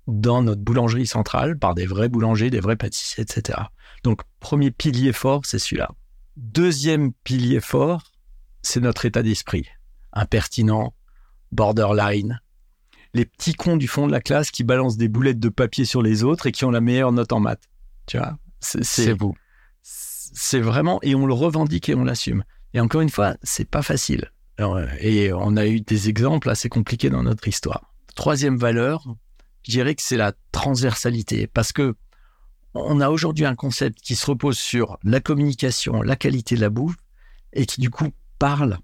dans 0.06 0.43
notre 0.43 0.61
boulangerie 0.61 1.06
centrale 1.06 1.58
par 1.58 1.75
des 1.75 1.87
vrais 1.87 2.08
boulangers, 2.08 2.50
des 2.50 2.61
vrais 2.61 2.76
pâtissiers, 2.76 3.23
etc. 3.23 3.58
Donc 4.02 4.23
premier 4.40 4.70
pilier 4.70 5.12
fort, 5.12 5.43
c'est 5.44 5.58
celui-là. 5.58 5.90
Deuxième 6.37 7.12
pilier 7.12 7.61
fort, 7.61 8.02
c'est 8.62 8.81
notre 8.81 9.05
état 9.05 9.23
d'esprit. 9.23 9.67
Impertinent, 10.12 10.94
borderline. 11.53 12.41
Les 13.14 13.26
petits 13.26 13.55
cons 13.55 13.76
du 13.76 13.88
fond 13.88 14.06
de 14.06 14.12
la 14.12 14.20
classe 14.20 14.50
qui 14.50 14.64
balancent 14.64 14.97
des 14.97 15.09
boulettes 15.09 15.38
de 15.38 15.49
papier 15.49 15.85
sur 15.85 16.03
les 16.03 16.25
autres 16.25 16.47
et 16.47 16.53
qui 16.53 16.64
ont 16.64 16.70
la 16.70 16.81
meilleure 16.81 17.12
note 17.12 17.32
en 17.32 17.41
maths. 17.41 17.69
Tu 18.06 18.19
vois, 18.19 18.38
c'est, 18.61 19.12
vous. 19.12 19.35
c'est 19.82 20.61
vraiment, 20.61 20.99
et 21.03 21.14
on 21.14 21.26
le 21.26 21.35
revendique 21.35 21.88
et 21.88 21.94
on 21.94 22.05
l'assume. 22.05 22.44
Et 22.75 22.81
encore 22.81 23.03
une 23.03 23.11
fois, 23.11 23.37
c'est 23.43 23.69
pas 23.69 23.82
facile. 23.82 24.32
Alors, 24.59 24.76
euh, 24.76 24.87
et 24.99 25.32
on 25.32 25.56
a 25.56 25.67
eu 25.67 25.81
des 25.81 26.09
exemples 26.09 26.49
assez 26.49 26.69
compliqués 26.69 27.11
dans 27.11 27.23
notre 27.23 27.47
histoire. 27.49 27.93
Troisième 28.15 28.56
valeur, 28.56 29.06
je 29.67 29.73
dirais 29.73 29.94
que 29.94 30.03
c'est 30.03 30.17
la 30.17 30.32
transversalité, 30.53 31.47
parce 31.47 31.73
que 31.73 31.94
on 32.75 33.00
a 33.00 33.11
aujourd'hui 33.11 33.44
un 33.44 33.55
concept 33.55 34.00
qui 34.00 34.17
se 34.17 34.25
repose 34.26 34.58
sur 34.58 34.99
la 35.05 35.20
communication, 35.20 36.00
la 36.00 36.17
qualité 36.17 36.55
de 36.55 36.61
la 36.61 36.70
bouffe, 36.70 36.97
et 37.53 37.67
qui 37.67 37.81
du 37.81 37.91
coup 37.91 38.08
parle 38.38 38.79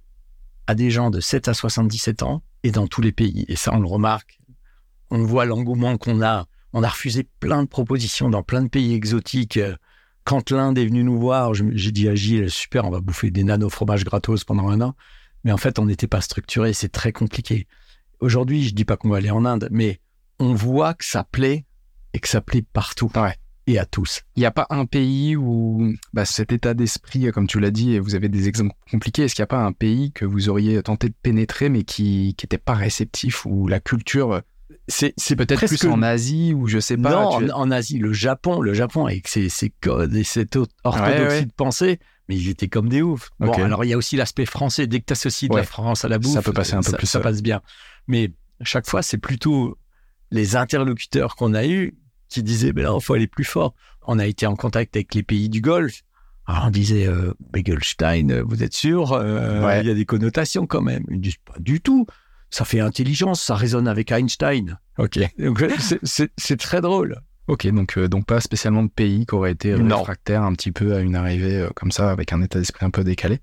à 0.69 0.75
des 0.75 0.91
gens 0.91 1.09
de 1.09 1.19
7 1.19 1.49
à 1.49 1.55
77 1.55 2.23
ans 2.23 2.43
et 2.63 2.71
dans 2.71 2.87
tous 2.87 3.01
les 3.01 3.11
pays. 3.11 3.47
Et 3.49 3.57
ça, 3.57 3.73
on 3.75 3.81
le 3.81 3.87
remarque. 3.87 4.39
On 5.11 5.25
voit 5.25 5.47
l'engouement 5.47 5.97
qu'on 5.97 6.21
a. 6.21 6.47
On 6.75 6.83
a 6.83 6.89
refusé 6.89 7.27
plein 7.41 7.63
de 7.63 7.69
propositions 7.69 8.29
dans 8.29 8.43
plein 8.43 8.63
de 8.63 8.69
pays 8.69 8.93
exotiques. 8.93 9.59
Quand 10.25 10.51
l'Inde 10.51 10.77
est 10.77 10.85
venu 10.85 11.05
nous 11.05 11.19
voir, 11.19 11.55
j'ai 11.55 11.91
dit 11.91 12.07
à 12.07 12.15
Gilles, 12.15 12.51
super, 12.51 12.85
on 12.85 12.91
va 12.91 13.01
bouffer 13.01 13.31
des 13.31 13.45
nano-fromages 13.45 14.05
gratos 14.05 14.45
pendant 14.45 14.69
un 14.69 14.83
an. 14.83 14.95
Mais 15.43 15.53
en 15.53 15.57
fait, 15.57 15.79
on 15.79 15.87
n'était 15.87 16.07
pas 16.07 16.21
structuré, 16.21 16.75
c'est 16.75 16.91
très 16.91 17.13
compliqué. 17.13 17.67
Aujourd'hui, 18.21 18.63
je 18.69 18.75
dis 18.75 18.85
pas 18.85 18.99
qu'on 18.99 19.09
va 19.09 19.17
aller 19.17 19.31
en 19.31 19.47
Inde, 19.47 19.69
mais 19.71 20.03
on 20.39 20.53
voit 20.53 20.93
que 20.93 21.07
ça 21.07 21.25
plaît 21.25 21.65
et 22.13 22.19
que 22.19 22.29
ça 22.29 22.43
plaît 22.43 22.63
partout. 22.75 23.11
Et 23.71 23.79
à 23.79 23.85
tous. 23.85 24.23
Il 24.35 24.41
n'y 24.41 24.47
a 24.47 24.51
pas 24.51 24.67
un 24.71 24.87
pays 24.87 25.37
où 25.37 25.93
bah, 26.15 26.25
cet 26.25 26.53
état 26.53 26.73
d'esprit, 26.73 27.27
euh, 27.29 27.33
comme 27.33 27.47
tu 27.47 27.61
l'as 27.61 27.71
dit, 27.71 27.93
et 27.93 28.01
vous 28.01 28.15
avez 28.15 28.29
des 28.31 28.49
exemples 28.49 28.75
compliqués, 28.91 29.25
est-ce 29.25 29.35
qu'il 29.35 29.43
n'y 29.43 29.45
a 29.45 29.49
pas 29.49 29.63
un 29.63 29.73
pays 29.73 30.11
que 30.11 30.25
vous 30.25 30.49
auriez 30.49 30.83
tenté 30.83 31.09
de 31.11 31.15
pénétrer 31.23 31.69
mais 31.69 31.83
qui 31.85 32.29
n'était 32.43 32.57
pas 32.59 32.73
réceptif 32.75 33.45
ou 33.45 33.69
la 33.69 33.79
culture, 33.79 34.33
euh, 34.33 34.41
C'est, 34.89 35.13
peut-être 35.37 35.67
plus 35.67 35.85
en 35.85 36.01
Asie 36.03 36.55
ou 36.55 36.67
je 36.67 36.79
sais 36.79 36.97
pas 36.97 37.11
non, 37.11 37.39
tu- 37.39 37.51
en, 37.53 37.59
en 37.61 37.71
Asie, 37.71 37.99
le 37.99 38.15
Japon, 38.15 38.63
le 38.63 38.73
Japon 38.73 39.05
avec 39.05 39.29
ses, 39.29 39.51
ses 39.51 39.69
codes 39.69 40.17
et 40.17 40.25
cette 40.25 40.57
orthodoxie 40.57 41.13
Ouais, 41.21 41.29
ouais. 41.29 41.45
de 41.45 41.53
pensée, 41.53 42.01
mais 42.31 42.37
ils 42.37 42.49
étaient 42.49 42.69
comme 42.69 42.89
des 42.89 43.03
oufs. 43.03 43.29
Bon, 43.39 43.53
alors 43.53 43.85
il 43.85 43.89
y 43.89 43.93
a 43.93 43.99
aussi 43.99 44.17
l'aspect 44.17 44.47
français. 44.47 44.87
Dès 44.87 45.01
que 45.01 45.05
tu 45.07 45.13
associes 45.13 45.49
de 45.51 45.55
Ouais. 45.55 45.61
la 45.61 45.67
France 45.67 46.07
à 46.07 46.09
la 46.09 46.19
bouffe, 46.19 46.33
Ça 46.33 46.41
peut 46.43 46.55
passer 46.55 46.73
un 46.75 46.81
peu 46.81 46.91
ça, 46.93 46.97
plus 46.97 47.07
ça 47.07 47.21
passe 47.21 47.43
bien. 47.43 47.61
Mais 48.07 48.33
chaque 48.63 48.89
fois, 48.89 49.03
c'est 49.03 49.19
plutôt 49.19 49.77
les 50.31 50.57
interlocuteurs 50.57 51.37
qu'on 51.37 51.53
a 51.53 51.67
eus 51.67 51.99
qui 52.29 52.43
disaient, 52.43 52.73
ben 52.73 52.85
non, 52.85 53.01
faut 53.01 53.15
aller 53.15 53.27
plus 53.27 53.45
fort. 53.45 53.75
On 54.07 54.19
a 54.19 54.27
été 54.27 54.47
en 54.47 54.57
contact 54.57 54.97
avec 54.97 55.15
les 55.15 55.23
pays 55.23 55.49
du 55.49 55.61
Golfe. 55.61 56.03
Alors 56.47 56.65
on 56.67 56.71
disait, 56.71 57.07
euh, 57.07 57.35
Begelstein, 57.53 58.31
euh, 58.31 58.43
vous 58.47 58.63
êtes 58.63 58.73
sûr 58.75 59.13
Euh, 59.13 59.81
Il 59.83 59.87
y 59.87 59.91
a 59.91 59.95
des 59.95 60.05
connotations 60.07 60.67
quand 60.67 60.81
même. 60.83 61.05
Ils 61.11 61.21
disent, 61.21 61.37
pas 61.45 61.59
du 61.61 61.81
tout. 61.81 62.07
Ça 62.51 62.65
fait 62.65 62.81
intelligence, 62.81 63.43
ça 63.43 63.55
résonne 63.55 63.87
avec 63.89 64.11
Einstein. 64.11 64.79
Ok. 64.97 65.19
Donc, 65.39 65.63
c'est- 66.05 66.57
très 66.57 66.81
drôle. 66.81 67.21
Ok, 67.47 67.67
donc, 67.69 67.99
euh, 67.99 68.09
donc 68.09 68.25
pas 68.27 68.41
spécialement 68.41 68.83
de 68.83 68.89
pays 68.91 69.27
qui 69.27 69.35
aurait 69.35 69.53
été 69.53 69.75
réfractaire 69.99 70.43
un 70.43 70.53
petit 70.55 70.73
peu 70.73 70.95
à 70.95 71.01
une 71.01 71.15
arrivée 71.17 71.57
euh, 71.57 71.71
comme 71.75 71.91
ça, 71.93 72.11
avec 72.11 72.33
un 72.33 72.43
état 72.43 72.59
d'esprit 72.59 72.85
un 72.87 72.91
peu 72.91 73.05
décalé. 73.05 73.41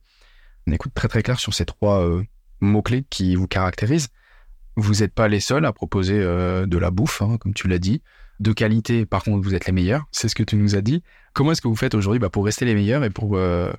On 0.67 0.71
écoute 0.71 0.91
très 0.95 1.07
très 1.07 1.21
clair 1.21 1.39
sur 1.39 1.53
ces 1.53 1.65
trois 1.65 2.03
euh, 2.03 2.23
mots-clés 2.59 3.05
qui 3.09 3.35
vous 3.35 3.47
caractérisent. 3.47 4.09
Vous 4.75 4.95
n'êtes 4.95 5.13
pas 5.13 5.27
les 5.27 5.39
seuls 5.39 5.65
à 5.65 5.73
proposer 5.73 6.19
euh, 6.19 6.65
de 6.65 6.77
la 6.79 6.89
bouffe, 6.91 7.21
hein, 7.21 7.37
comme 7.39 7.53
tu 7.53 7.67
l'as 7.67 7.79
dit. 7.79 8.01
De 8.39 8.51
qualité, 8.51 9.05
par 9.05 9.23
contre, 9.23 9.43
vous 9.43 9.55
êtes 9.55 9.65
les 9.65 9.71
meilleurs. 9.71 10.05
C'est 10.11 10.27
ce 10.27 10.35
que 10.35 10.43
tu 10.43 10.55
nous 10.55 10.75
as 10.75 10.81
dit. 10.81 11.03
Comment 11.33 11.51
est-ce 11.51 11.61
que 11.61 11.67
vous 11.67 11.75
faites 11.75 11.95
aujourd'hui 11.95 12.19
bah, 12.19 12.29
pour 12.29 12.45
rester 12.45 12.65
les 12.65 12.75
meilleurs 12.75 13.03
et 13.03 13.09
pour 13.09 13.37
euh, 13.37 13.71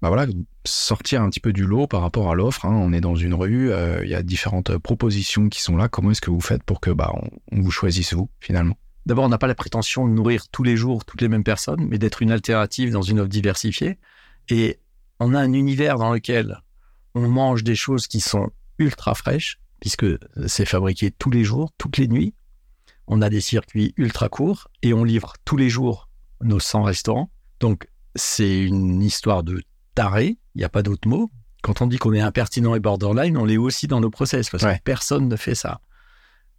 bah 0.00 0.08
voilà, 0.08 0.26
sortir 0.64 1.22
un 1.22 1.28
petit 1.28 1.40
peu 1.40 1.52
du 1.52 1.64
lot 1.66 1.86
par 1.86 2.00
rapport 2.00 2.30
à 2.30 2.34
l'offre 2.34 2.64
hein? 2.64 2.72
On 2.72 2.92
est 2.92 3.00
dans 3.00 3.14
une 3.14 3.34
rue, 3.34 3.70
euh, 3.70 4.04
il 4.04 4.10
y 4.10 4.14
a 4.14 4.22
différentes 4.22 4.78
propositions 4.78 5.48
qui 5.48 5.60
sont 5.60 5.76
là. 5.76 5.88
Comment 5.88 6.12
est-ce 6.12 6.20
que 6.20 6.30
vous 6.30 6.40
faites 6.40 6.62
pour 6.62 6.80
que 6.80 6.90
bah, 6.90 7.12
on, 7.14 7.28
on 7.52 7.60
vous 7.60 7.70
choisisse 7.70 8.14
vous, 8.14 8.30
finalement? 8.40 8.76
D'abord, 9.06 9.24
on 9.24 9.28
n'a 9.28 9.38
pas 9.38 9.46
la 9.46 9.54
prétention 9.54 10.06
de 10.06 10.12
nourrir 10.12 10.48
tous 10.48 10.62
les 10.62 10.76
jours 10.76 11.04
toutes 11.04 11.20
les 11.20 11.28
mêmes 11.28 11.44
personnes, 11.44 11.86
mais 11.88 11.98
d'être 11.98 12.22
une 12.22 12.30
alternative 12.30 12.92
dans 12.92 13.02
une 13.02 13.20
offre 13.20 13.28
diversifiée. 13.28 13.98
Et 14.48 14.78
on 15.20 15.34
a 15.34 15.40
un 15.40 15.52
univers 15.52 15.96
dans 15.96 16.12
lequel 16.12 16.60
on 17.14 17.28
mange 17.28 17.64
des 17.64 17.74
choses 17.74 18.06
qui 18.06 18.20
sont 18.20 18.50
ultra 18.78 19.14
fraîches, 19.14 19.58
puisque 19.80 20.06
c'est 20.46 20.66
fabriqué 20.66 21.10
tous 21.10 21.30
les 21.30 21.44
jours, 21.44 21.72
toutes 21.78 21.96
les 21.96 22.08
nuits. 22.08 22.34
On 23.08 23.22
a 23.22 23.30
des 23.30 23.40
circuits 23.40 23.94
ultra 23.96 24.28
courts 24.28 24.68
et 24.82 24.92
on 24.94 25.02
livre 25.02 25.32
tous 25.44 25.56
les 25.56 25.68
jours 25.68 26.08
nos 26.42 26.60
100 26.60 26.82
restaurants. 26.82 27.30
Donc, 27.58 27.88
c'est 28.14 28.62
une 28.62 29.02
histoire 29.02 29.42
de 29.42 29.62
taré, 29.94 30.38
il 30.54 30.58
n'y 30.58 30.64
a 30.64 30.68
pas 30.68 30.82
d'autre 30.82 31.08
mot. 31.08 31.30
Quand 31.62 31.82
on 31.82 31.86
dit 31.86 31.98
qu'on 31.98 32.12
est 32.12 32.20
impertinent 32.20 32.74
et 32.74 32.80
borderline, 32.80 33.36
on 33.36 33.44
l'est 33.44 33.56
aussi 33.56 33.88
dans 33.88 34.00
nos 34.00 34.10
process 34.10 34.48
parce 34.50 34.62
que 34.62 34.82
personne 34.84 35.28
ne 35.28 35.36
fait 35.36 35.54
ça. 35.56 35.80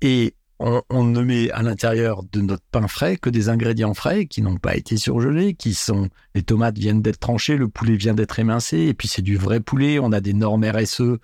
Et 0.02 0.36
on, 0.60 1.04
ne 1.04 1.22
met 1.22 1.50
à 1.52 1.62
l'intérieur 1.62 2.22
de 2.24 2.42
notre 2.42 2.66
pain 2.72 2.88
frais 2.88 3.16
que 3.16 3.30
des 3.30 3.48
ingrédients 3.48 3.94
frais 3.94 4.26
qui 4.26 4.42
n'ont 4.42 4.58
pas 4.58 4.76
été 4.76 4.98
surgelés, 4.98 5.54
qui 5.54 5.74
sont 5.74 6.10
les 6.36 6.44
tomates 6.44 6.78
viennent 6.78 7.02
d'être 7.02 7.20
tranchées, 7.20 7.56
le 7.56 7.70
poulet 7.70 7.96
vient 7.96 8.14
d'être 8.14 8.40
émincé, 8.40 8.78
et 8.80 8.94
puis 8.94 9.08
c'est 9.08 9.22
du 9.22 9.38
vrai 9.38 9.62
poulet. 9.62 10.00
On 10.00 10.12
a 10.12 10.20
des 10.20 10.34
normes 10.34 10.66
RSE 10.66 11.18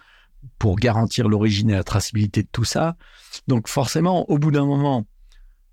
pour 0.57 0.77
garantir 0.77 1.27
l'origine 1.27 1.69
et 1.69 1.73
la 1.73 1.83
traçabilité 1.83 2.43
de 2.43 2.47
tout 2.49 2.63
ça. 2.63 2.95
Donc 3.47 3.67
forcément, 3.67 4.29
au 4.29 4.37
bout 4.37 4.51
d'un 4.51 4.65
moment, 4.65 5.05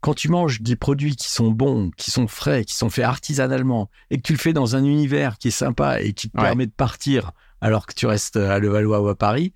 quand 0.02 0.14
tu 0.14 0.28
manges 0.28 0.60
des 0.60 0.76
produits 0.76 1.16
qui 1.16 1.30
sont 1.30 1.50
bons, 1.50 1.90
qui 1.96 2.10
sont 2.10 2.26
frais, 2.26 2.64
qui 2.64 2.74
sont 2.74 2.90
faits 2.90 3.04
artisanalement, 3.04 3.88
et 4.10 4.16
que 4.16 4.22
tu 4.22 4.32
le 4.32 4.38
fais 4.38 4.52
dans 4.52 4.76
un 4.76 4.84
univers 4.84 5.38
qui 5.38 5.48
est 5.48 5.52
sympa 5.52 6.00
et 6.00 6.12
qui 6.12 6.28
te 6.28 6.36
permet 6.36 6.66
de 6.66 6.72
partir 6.72 7.32
alors 7.60 7.86
que 7.86 7.94
tu 7.94 8.06
restes 8.06 8.36
à 8.36 8.58
Levallois 8.58 9.00
ou 9.00 9.08
à 9.08 9.16
Paris, 9.16 9.54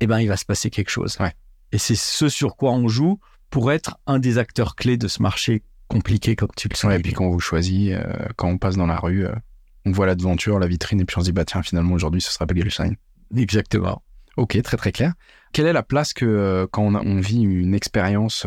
eh 0.00 0.08
ben 0.08 0.18
il 0.18 0.28
va 0.28 0.36
se 0.36 0.44
passer 0.44 0.68
quelque 0.68 0.90
chose. 0.90 1.16
Et 1.70 1.78
c'est 1.78 1.94
ce 1.94 2.28
sur 2.28 2.56
quoi 2.56 2.72
on 2.72 2.88
joue 2.88 3.20
pour 3.50 3.70
être 3.70 3.98
un 4.08 4.18
des 4.18 4.36
acteurs 4.36 4.74
clés 4.74 4.96
de 4.96 5.06
ce 5.06 5.22
marché 5.22 5.62
compliqué 5.86 6.34
comme 6.34 6.50
tu 6.56 6.68
le 6.68 6.74
sais. 6.74 6.96
et 6.96 6.98
puis 6.98 7.12
quand 7.12 7.26
on 7.26 7.30
vous 7.30 7.40
choisit, 7.40 7.92
euh, 7.92 8.02
quand 8.36 8.48
on 8.48 8.58
passe 8.58 8.76
dans 8.76 8.86
la 8.86 8.96
rue, 8.96 9.26
euh, 9.26 9.32
on 9.86 9.92
voit 9.92 10.06
l'aventure, 10.06 10.58
la 10.58 10.66
vitrine, 10.66 11.00
et 11.00 11.04
puis 11.04 11.16
on 11.16 11.20
se 11.20 11.26
dit, 11.26 11.32
bah 11.32 11.44
tiens, 11.44 11.62
finalement, 11.62 11.94
aujourd'hui, 11.94 12.20
ce 12.20 12.32
sera 12.32 12.44
Begelstein. 12.46 12.94
Exactement. 13.34 14.02
Ok, 14.36 14.60
très 14.62 14.76
très 14.76 14.92
clair. 14.92 15.14
Quelle 15.52 15.66
est 15.66 15.72
la 15.72 15.82
place 15.84 16.12
que 16.12 16.26
euh, 16.26 16.66
quand 16.70 16.94
on, 16.94 17.20
vit 17.20 17.42
une 17.42 17.74
expérience 17.74 18.46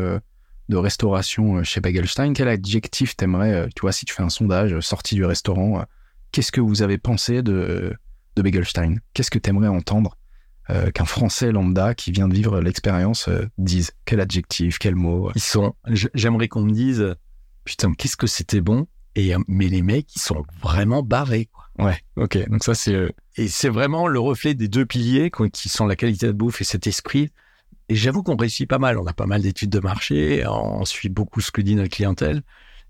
de 0.71 0.77
restauration 0.77 1.63
chez 1.63 1.81
Begelstein, 1.81 2.33
quel 2.33 2.47
adjectif 2.47 3.15
t'aimerais, 3.15 3.69
tu 3.75 3.81
vois, 3.81 3.91
si 3.91 4.05
tu 4.05 4.13
fais 4.13 4.23
un 4.23 4.29
sondage 4.29 4.79
sorti 4.79 5.13
du 5.13 5.25
restaurant, 5.25 5.85
qu'est-ce 6.31 6.51
que 6.51 6.61
vous 6.61 6.81
avez 6.81 6.97
pensé 6.97 7.43
de, 7.43 7.93
de 8.35 8.41
Begelstein 8.41 8.95
Qu'est-ce 9.13 9.31
que 9.31 9.39
t'aimerais 9.39 9.67
entendre 9.67 10.17
euh, 10.69 10.91
qu'un 10.91 11.05
Français 11.05 11.51
lambda 11.51 11.93
qui 11.93 12.11
vient 12.11 12.27
de 12.27 12.33
vivre 12.33 12.61
l'expérience 12.61 13.27
euh, 13.27 13.45
dise? 13.57 13.91
Quel 14.05 14.19
adjectif, 14.19 14.79
quel 14.79 14.95
mot. 14.95 15.31
Ils 15.35 15.41
sont. 15.41 15.75
J'aimerais 16.13 16.47
qu'on 16.47 16.63
me 16.63 16.71
dise 16.71 17.15
putain 17.63 17.93
qu'est-ce 17.93 18.17
que 18.17 18.27
c'était 18.27 18.61
bon? 18.61 18.87
Et 19.15 19.33
mais 19.47 19.67
les 19.67 19.81
mecs 19.81 20.15
ils 20.15 20.21
sont 20.21 20.45
vraiment 20.61 21.03
barrés. 21.03 21.49
Quoi. 21.51 21.85
Ouais. 21.85 21.97
Ok. 22.15 22.37
Donc 22.49 22.63
ça 22.63 22.73
c'est. 22.73 22.93
Euh, 22.93 23.09
et 23.37 23.47
c'est 23.47 23.69
vraiment 23.69 24.07
le 24.07 24.19
reflet 24.19 24.53
des 24.53 24.67
deux 24.67 24.85
piliers 24.85 25.31
qui 25.53 25.69
sont 25.69 25.87
la 25.87 25.95
qualité 25.95 26.27
de 26.27 26.31
bouffe 26.31 26.61
et 26.61 26.65
cet 26.65 26.87
esprit. 26.87 27.29
Et 27.91 27.95
j'avoue 27.95 28.23
qu'on 28.23 28.37
réussit 28.37 28.69
pas 28.69 28.79
mal. 28.79 28.97
On 28.97 29.05
a 29.05 29.11
pas 29.11 29.25
mal 29.25 29.41
d'études 29.41 29.69
de 29.69 29.81
marché. 29.81 30.45
On 30.47 30.85
suit 30.85 31.09
beaucoup 31.09 31.41
ce 31.41 31.51
que 31.51 31.59
dit 31.59 31.75
notre 31.75 31.89
clientèle. 31.89 32.41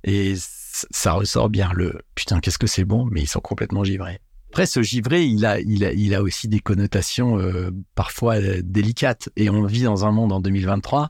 Et 0.04 0.36
ça 0.38 1.14
ressort 1.14 1.50
bien 1.50 1.72
le 1.74 2.04
putain 2.14 2.40
qu'est-ce 2.40 2.60
que 2.60 2.68
c'est 2.68 2.86
bon. 2.86 3.08
Mais 3.10 3.22
ils 3.22 3.28
sont 3.28 3.40
complètement 3.40 3.84
givrés. 3.84 4.20
Après, 4.52 4.68
ce 4.68 4.84
givré, 4.84 5.24
il 5.24 5.44
a, 5.44 5.60
il 5.60 5.84
a, 5.86 5.92
il 5.92 6.14
a 6.14 6.22
aussi 6.22 6.48
des 6.48 6.60
connotations 6.60 7.40
euh, 7.40 7.72
parfois 7.96 8.36
euh, 8.36 8.62
délicates. 8.64 9.30
Et 9.38 9.50
on 9.50 9.66
vit 9.66 9.82
dans 9.82 10.06
un 10.06 10.12
monde 10.12 10.32
en 10.32 10.40
2023 10.40 11.10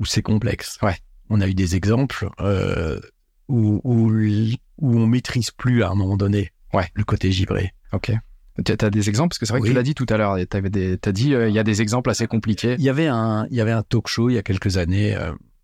où 0.00 0.06
c'est 0.06 0.22
complexe. 0.22 0.78
Ouais. 0.80 0.96
On 1.28 1.42
a 1.42 1.48
eu 1.48 1.54
des 1.54 1.76
exemples 1.76 2.30
euh, 2.40 2.98
où, 3.48 3.82
où, 3.84 4.10
où 4.78 4.98
on 4.98 5.06
maîtrise 5.06 5.50
plus 5.50 5.82
à 5.82 5.90
un 5.90 5.94
moment 5.94 6.16
donné 6.16 6.50
ouais. 6.72 6.88
le 6.94 7.04
côté 7.04 7.30
givré. 7.30 7.74
Ok. 7.92 8.10
Tu 8.64 8.72
as 8.72 8.90
des 8.90 9.08
exemples? 9.08 9.30
Parce 9.30 9.38
que 9.38 9.46
c'est 9.46 9.52
vrai 9.52 9.60
que 9.60 9.66
tu 9.66 9.72
l'as 9.72 9.82
dit 9.82 9.94
tout 9.94 10.06
à 10.08 10.16
l'heure. 10.16 10.36
Tu 10.36 10.56
as 10.56 11.12
dit 11.12 11.30
il 11.30 11.52
y 11.52 11.58
a 11.58 11.64
des 11.64 11.82
exemples 11.82 12.10
assez 12.10 12.26
compliqués. 12.26 12.76
Il 12.78 12.84
y 12.84 12.88
avait 12.88 13.06
un, 13.06 13.46
il 13.50 13.56
y 13.56 13.60
avait 13.60 13.72
un 13.72 13.82
talk 13.82 14.08
show 14.08 14.30
il 14.30 14.34
y 14.34 14.38
a 14.38 14.42
quelques 14.42 14.76
années 14.78 15.16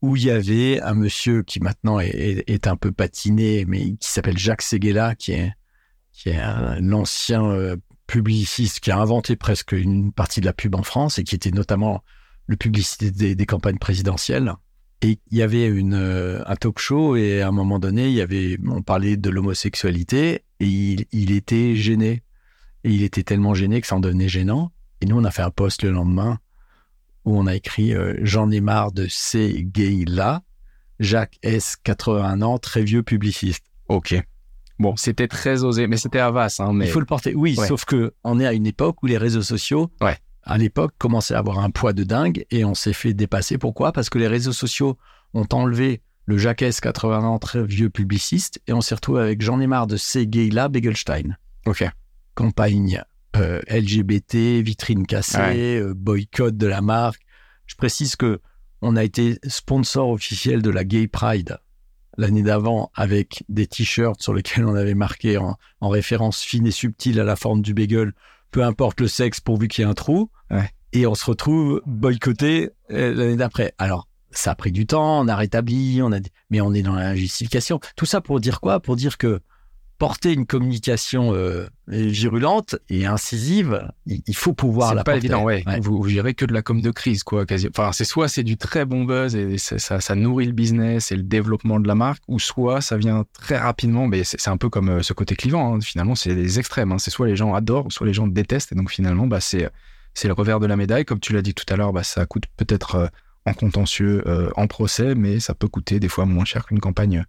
où 0.03 0.17
il 0.17 0.25
y 0.25 0.31
avait 0.31 0.81
un 0.83 0.95
monsieur 0.95 1.43
qui 1.43 1.61
maintenant 1.61 1.99
est, 1.99 2.09
est, 2.09 2.51
est 2.51 2.67
un 2.67 2.77
peu 2.77 2.93
patiné, 2.93 3.65
mais 3.67 3.93
qui 3.93 4.11
s'appelle 4.11 4.37
Jacques 4.37 4.63
Seguela, 4.63 5.15
qui 5.15 5.33
est 5.33 5.53
qui 6.15 6.31
est 6.31 6.39
un 6.39 6.93
ancien 6.93 7.45
euh, 7.45 7.77
publiciste 8.07 8.81
qui 8.81 8.91
a 8.91 8.99
inventé 8.99 9.37
presque 9.37 9.73
une 9.73 10.13
partie 10.13 10.41
de 10.41 10.47
la 10.47 10.53
pub 10.53 10.75
en 10.75 10.83
France 10.83 11.19
et 11.19 11.25
qui 11.25 11.35
était 11.35 11.51
notamment 11.51 12.03
le 12.47 12.57
publicité 12.57 13.35
des, 13.35 13.47
campagnes 13.47 13.79
présidentielles. 13.79 14.55
Et 15.03 15.19
il 15.31 15.39
y 15.39 15.43
avait 15.43 15.67
une, 15.67 15.95
euh, 15.95 16.43
un 16.47 16.57
talk 16.57 16.79
show 16.79 17.17
et 17.17 17.43
à 17.43 17.49
un 17.49 17.53
moment 17.53 17.79
donné, 17.79 18.09
il 18.09 18.15
y 18.15 18.21
avait, 18.21 18.59
on 18.67 18.83
parlait 18.83 19.17
de 19.17 19.29
l'homosexualité 19.29 20.45
et 20.61 20.67
il, 20.67 21.07
il, 21.11 21.33
était 21.33 21.75
gêné. 21.75 22.23
Et 22.85 22.91
il 22.91 23.03
était 23.03 23.23
tellement 23.23 23.55
gêné 23.55 23.81
que 23.81 23.87
ça 23.87 23.97
en 23.97 24.01
devenait 24.01 24.29
gênant. 24.29 24.73
Et 25.01 25.07
nous, 25.07 25.19
on 25.19 25.25
a 25.25 25.31
fait 25.31 25.43
un 25.43 25.51
post 25.51 25.83
le 25.83 25.91
lendemain 25.91 26.39
où 27.25 27.39
on 27.39 27.47
a 27.47 27.55
écrit 27.55 27.95
euh, 27.95 28.15
J'en 28.23 28.51
ai 28.51 28.61
marre 28.61 28.93
de 28.93 29.07
ces 29.09 29.65
gays-là. 29.65 30.43
Jacques 31.01 31.39
S, 31.43 31.77
81 31.83 32.43
ans, 32.43 32.59
très 32.59 32.83
vieux 32.85 33.03
publiciste. 33.03 33.65
Ok. 33.89 34.15
Bon, 34.79 34.97
c'était 34.97 35.29
très 35.29 35.65
osé, 35.65 35.87
mais 35.87 35.97
c'était 35.97 36.19
Avas. 36.19 36.57
Hein, 36.59 36.73
mais... 36.73 36.87
Il 36.87 36.91
faut 36.91 37.01
le 37.01 37.07
porter, 37.07 37.35
oui, 37.35 37.57
sauf 37.57 37.85
que 37.85 38.15
on 38.25 38.41
est 38.41 38.47
à 38.47 38.53
une 38.53 38.67
époque 38.67 39.03
où 39.03 39.07
les 39.07 39.19
réseaux 39.19 39.43
sociaux, 39.43 39.91
ouais. 40.01 40.17
à 40.43 40.59
l'époque, 40.59 40.95
commençaient 40.99 41.35
à 41.35 41.39
avoir 41.39 41.61
un 41.61 41.71
poids 41.71 41.93
de 41.93 42.05
dingue 42.05 42.45
et 42.51 42.65
on 42.65 42.75
s'est 42.75 42.93
fait 42.93 43.15
dépasser. 43.15 43.59
Pourquoi? 43.59 43.93
Parce 43.93 44.11
que 44.11 44.19
les 44.19 44.29
réseaux 44.29 44.53
sociaux 44.53 44.99
ont 45.33 45.47
enlevé 45.53 46.03
le 46.27 46.39
Jacques 46.39 46.65
80 46.81 47.23
ans, 47.25 47.39
très 47.39 47.65
vieux 47.65 47.91
publiciste, 47.91 48.61
et 48.67 48.73
on 48.73 48.81
s'est 48.81 48.95
retrouvé 48.95 49.21
avec 49.21 49.43
J'en 49.43 49.61
ai 49.61 49.67
marre 49.67 49.87
de 49.87 49.97
ces 49.97 50.27
gays-là, 50.27 50.69
Begelstein. 50.69 51.37
Ok. 51.67 51.85
Campagne 52.35 53.03
euh, 53.37 53.61
LGBT, 53.69 54.63
vitrine 54.63 55.07
cassée, 55.07 55.81
euh, 55.81 55.95
boycott 55.95 56.57
de 56.57 56.67
la 56.67 56.81
marque. 56.81 57.23
Je 57.67 57.75
précise 57.75 58.17
que 58.17 58.41
on 58.83 58.97
a 58.97 59.05
été 59.05 59.39
sponsor 59.47 60.11
officiel 60.11 60.63
de 60.63 60.71
la 60.71 60.85
Gay 60.85 61.09
Pride 61.09 61.59
l'année 62.17 62.43
d'avant 62.43 62.91
avec 62.95 63.45
des 63.49 63.67
t-shirts 63.67 64.23
sur 64.23 64.35
lesquels 64.35 64.67
on 64.67 64.75
avait 64.75 64.95
marqué 64.95 65.37
en, 65.39 65.57
référence 65.81 66.43
fine 66.43 66.67
et 66.67 66.71
subtile 66.71 67.21
à 67.21 67.25
la 67.25 67.37
forme 67.37 67.63
du 67.63 67.75
bagel, 67.75 68.13
peu 68.51 68.63
importe 68.63 69.01
le 69.01 69.09
sexe 69.09 69.41
pourvu 69.41 69.69
qu'il 69.69 69.83
y 69.83 69.87
ait 69.87 69.91
un 69.91 69.95
trou. 69.95 70.31
Et 70.93 71.07
on 71.07 71.15
se 71.15 71.25
retrouve 71.25 71.83
boycotté 71.87 72.71
euh, 72.93 73.15
l'année 73.15 73.37
d'après. 73.37 73.75
Alors, 73.79 74.07
ça 74.31 74.53
a 74.53 74.55
pris 74.55 74.71
du 74.71 74.87
temps, 74.87 75.21
on 75.21 75.29
a 75.29 75.35
rétabli, 75.35 76.01
on 76.03 76.13
a, 76.13 76.21
mais 76.51 76.61
on 76.61 76.73
est 76.73 76.83
dans 76.83 76.95
la 76.95 77.17
justification. 77.17 77.81
Tout 77.97 78.07
ça 78.07 78.21
pour 78.21 78.39
dire 78.39 78.61
quoi? 78.61 78.79
Pour 78.81 78.95
dire 78.95 79.19
que 79.19 79.41
porter 80.05 80.35
une 80.35 80.45
communication 80.45 81.33
euh, 81.33 81.67
virulente 81.89 82.77
et 82.91 83.07
incisive, 83.07 83.89
il, 84.05 84.37
faut 84.37 84.53
pouvoir 84.53 84.95
la 84.95 85.03
pas 85.03 85.17
évident, 85.17 85.43
ouais. 85.45 85.65
Vous, 85.81 85.97
vous, 85.97 86.09
gérez 86.11 86.35
que 86.35 86.45
de 86.45 86.53
la 86.53 86.61
com 86.61 86.83
de 86.83 86.91
crise, 86.91 87.23
quoi. 87.23 87.47
Quasi. 87.47 87.69
Enfin, 87.71 87.91
c'est 87.93 88.05
soit 88.05 88.29
c'est 88.29 88.43
du 88.43 88.59
très 88.59 88.85
bon 88.85 89.05
buzz 89.05 89.35
et 89.35 89.57
ça, 89.57 89.79
ça, 89.79 90.15
nourrit 90.15 90.45
le 90.45 90.53
business 90.53 91.11
et 91.11 91.17
le 91.17 91.23
développement 91.23 91.81
de 91.81 91.89
la 91.89 91.95
marque, 91.95 92.23
ou 92.29 92.39
soit 92.39 92.83
ça 92.83 92.99
vient 92.99 93.25
très 93.33 93.57
rapidement. 93.57 94.07
Mais 94.07 94.25
c'est 94.25 94.49
un 94.49 94.59
peu 94.59 94.69
comme 94.69 94.91
euh, 94.91 95.03
ce 95.03 95.15
côté 95.15 95.37
clivant. 95.37 95.75
Hein. 95.75 95.81
Finalement, 95.81 96.15
c'est 96.15 96.35
des 96.35 96.59
extrêmes. 96.59 96.93
Hein. 96.93 96.99
C'est 96.99 97.11
soit 97.11 97.27
les 97.27 97.37
gens 97.37 97.55
adorent, 97.55 97.91
soit 97.91 98.07
les 98.07 98.13
gens 98.13 98.27
détestent. 98.27 98.73
Et 98.73 98.75
donc 98.75 98.91
finalement, 98.91 99.27
bah, 99.27 99.41
c'est 99.41 99.71
c'est 100.13 100.29
le 100.29 100.35
revers 100.35 100.61
de 100.61 100.67
la 100.67 100.77
médaille. 100.77 101.07
Comme 101.07 101.21
tu 101.21 101.33
l'as 101.33 101.41
dit 101.41 101.55
tout 101.55 101.73
à 101.73 101.77
l'heure, 101.77 101.95
bah, 101.95 102.05
ça 102.05 102.27
coûte 102.27 102.45
peut-être 102.59 102.95
euh, 102.97 103.07
en 103.47 103.55
contentieux, 103.55 104.23
en 104.57 104.67
procès, 104.67 105.15
mais 105.15 105.39
ça 105.39 105.55
peut 105.55 105.69
coûter 105.69 106.01
des 106.01 106.09
fois 106.09 106.25
moins 106.25 106.47
cher 106.47 106.65
qu'une 106.65 106.81
campagne 106.81 107.27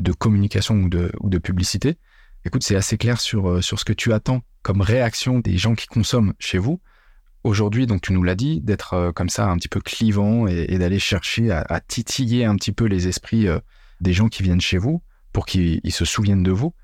de 0.00 0.12
communication 0.12 0.74
ou 0.74 0.88
de, 0.88 1.12
ou 1.20 1.28
de 1.28 1.38
publicité. 1.38 1.96
Écoute, 2.46 2.62
c'est 2.62 2.76
assez 2.76 2.96
clair 2.96 3.20
sur, 3.20 3.50
euh, 3.50 3.60
sur 3.60 3.78
ce 3.78 3.84
que 3.84 3.92
tu 3.92 4.14
attends 4.14 4.42
comme 4.62 4.80
réaction 4.80 5.40
des 5.40 5.58
gens 5.58 5.74
qui 5.74 5.86
consomment 5.86 6.32
chez 6.38 6.56
vous. 6.56 6.80
Aujourd'hui, 7.44 7.86
donc 7.86 8.00
tu 8.00 8.14
nous 8.14 8.22
l'as 8.22 8.34
dit, 8.34 8.62
d'être 8.62 8.94
euh, 8.94 9.12
comme 9.12 9.28
ça 9.28 9.46
un 9.46 9.56
petit 9.56 9.68
peu 9.68 9.80
clivant 9.80 10.46
et, 10.46 10.78
d'aller 10.78 10.98
chercher 10.98 11.50
à, 11.50 11.80
titiller 11.80 12.46
un 12.46 12.56
petit 12.56 12.72
peu 12.72 12.86
les 12.86 13.08
esprits 13.08 13.46
euh, 13.46 13.58
des 14.00 14.14
gens 14.14 14.28
qui 14.28 14.42
viennent 14.42 14.60
chez 14.60 14.78
vous 14.78 15.02
pour 15.32 15.44
qu'ils 15.44 15.92
se 15.92 16.04
souviennent 16.06 16.42
de 16.42 16.50
vous. 16.50 16.74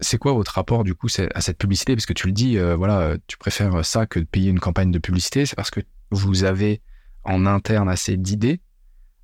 C'est 0.00 0.18
quoi 0.18 0.34
votre 0.34 0.52
rapport 0.52 0.84
du 0.84 0.94
coup 0.94 1.08
à 1.34 1.40
cette 1.40 1.56
publicité? 1.56 1.96
Parce 1.96 2.04
que 2.04 2.12
tu 2.12 2.26
le 2.26 2.34
dis, 2.34 2.58
voilà, 2.58 3.16
tu 3.26 3.38
préfères 3.38 3.82
ça 3.82 4.04
que 4.04 4.20
de 4.20 4.26
payer 4.26 4.50
une 4.50 4.60
campagne 4.60 4.90
de 4.90 4.98
publicité. 4.98 5.46
C'est 5.46 5.56
parce 5.56 5.70
que 5.70 5.80
vous 6.10 6.44
avez 6.44 6.82
en 7.24 7.46
interne 7.46 7.88
assez 7.88 8.18
d'idées 8.18 8.60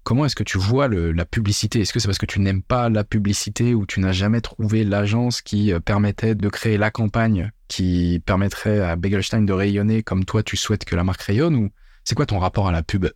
Comment 0.04 0.24
est-ce 0.26 0.34
que 0.34 0.42
tu 0.42 0.58
vois 0.58 0.88
la 0.88 1.24
publicité? 1.24 1.80
Est-ce 1.80 1.92
que 1.92 2.00
c'est 2.00 2.08
parce 2.08 2.18
que 2.18 2.26
tu 2.26 2.40
n'aimes 2.40 2.62
pas 2.62 2.88
la 2.88 3.04
publicité 3.04 3.72
ou 3.74 3.86
tu 3.86 4.00
n'as 4.00 4.12
jamais 4.12 4.40
trouvé 4.40 4.82
l'agence 4.82 5.42
qui 5.42 5.72
euh, 5.72 5.78
permettait 5.78 6.34
de 6.34 6.48
créer 6.48 6.76
la 6.76 6.90
campagne 6.90 7.52
qui 7.68 8.20
permettrait 8.26 8.80
à 8.80 8.96
Begelstein 8.96 9.42
de 9.42 9.52
rayonner 9.52 10.02
comme 10.02 10.24
toi 10.24 10.42
tu 10.42 10.56
souhaites 10.56 10.84
que 10.84 10.96
la 10.96 11.04
marque 11.04 11.22
rayonne 11.22 11.54
ou 11.54 11.70
c'est 12.04 12.16
quoi 12.16 12.26
ton 12.26 12.40
rapport 12.40 12.66
à 12.66 12.72
la 12.72 12.82
pub? 12.82 13.06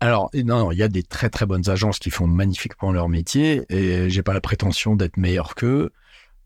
Alors 0.00 0.30
non, 0.34 0.72
il 0.72 0.78
y 0.78 0.82
a 0.82 0.88
des 0.88 1.02
très 1.02 1.28
très 1.28 1.44
bonnes 1.44 1.68
agences 1.68 1.98
qui 1.98 2.08
font 2.08 2.26
magnifiquement 2.26 2.90
leur 2.90 3.10
métier 3.10 3.64
et 3.68 4.08
j'ai 4.08 4.22
pas 4.22 4.32
la 4.32 4.40
prétention 4.40 4.96
d'être 4.96 5.18
meilleur 5.18 5.54
qu'eux, 5.54 5.90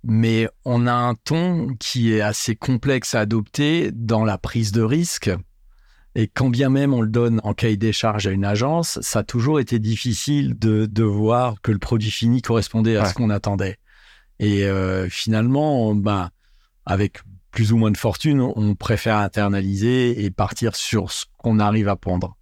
mais 0.02 0.48
on 0.64 0.88
a 0.88 0.92
un 0.92 1.14
ton 1.14 1.68
qui 1.78 2.12
est 2.12 2.20
assez 2.20 2.56
complexe 2.56 3.14
à 3.14 3.20
adopter 3.20 3.92
dans 3.92 4.24
la 4.24 4.38
prise 4.38 4.72
de 4.72 4.82
risque 4.82 5.30
et 6.14 6.28
quand 6.28 6.48
bien 6.48 6.68
même 6.70 6.94
on 6.94 7.00
le 7.00 7.08
donne 7.08 7.40
en 7.42 7.54
cahier 7.54 7.76
des 7.76 7.92
charges 7.92 8.26
à 8.26 8.30
une 8.30 8.44
agence, 8.44 8.98
ça 9.02 9.20
a 9.20 9.22
toujours 9.24 9.58
été 9.58 9.78
difficile 9.78 10.58
de, 10.58 10.86
de 10.86 11.02
voir 11.02 11.60
que 11.60 11.72
le 11.72 11.78
produit 11.78 12.10
fini 12.10 12.40
correspondait 12.40 12.96
à 12.96 13.06
ce 13.06 13.14
qu'on 13.14 13.30
attendait. 13.30 13.78
Et 14.38 14.64
euh, 14.64 15.08
finalement, 15.08 15.94
bah, 15.94 16.30
avec 16.86 17.18
plus 17.50 17.72
ou 17.72 17.76
moins 17.76 17.90
de 17.90 17.96
fortune, 17.96 18.40
on 18.40 18.74
préfère 18.74 19.16
internaliser 19.18 20.24
et 20.24 20.30
partir 20.30 20.74
sur 20.76 21.10
ce 21.10 21.24
qu'on 21.38 21.58
arrive 21.58 21.88
à 21.88 21.96
pondre. 21.96 22.36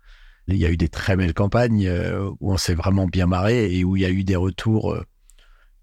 Il 0.48 0.56
y 0.56 0.66
a 0.66 0.70
eu 0.70 0.76
des 0.76 0.88
très 0.88 1.16
belles 1.16 1.34
campagnes 1.34 1.86
euh, 1.86 2.30
où 2.40 2.52
on 2.52 2.56
s'est 2.56 2.74
vraiment 2.74 3.06
bien 3.06 3.26
marré 3.26 3.74
et 3.74 3.84
où 3.84 3.96
il 3.96 4.02
y 4.02 4.06
a 4.06 4.10
eu 4.10 4.24
des 4.24 4.36
retours 4.36 4.92
euh, 4.92 5.04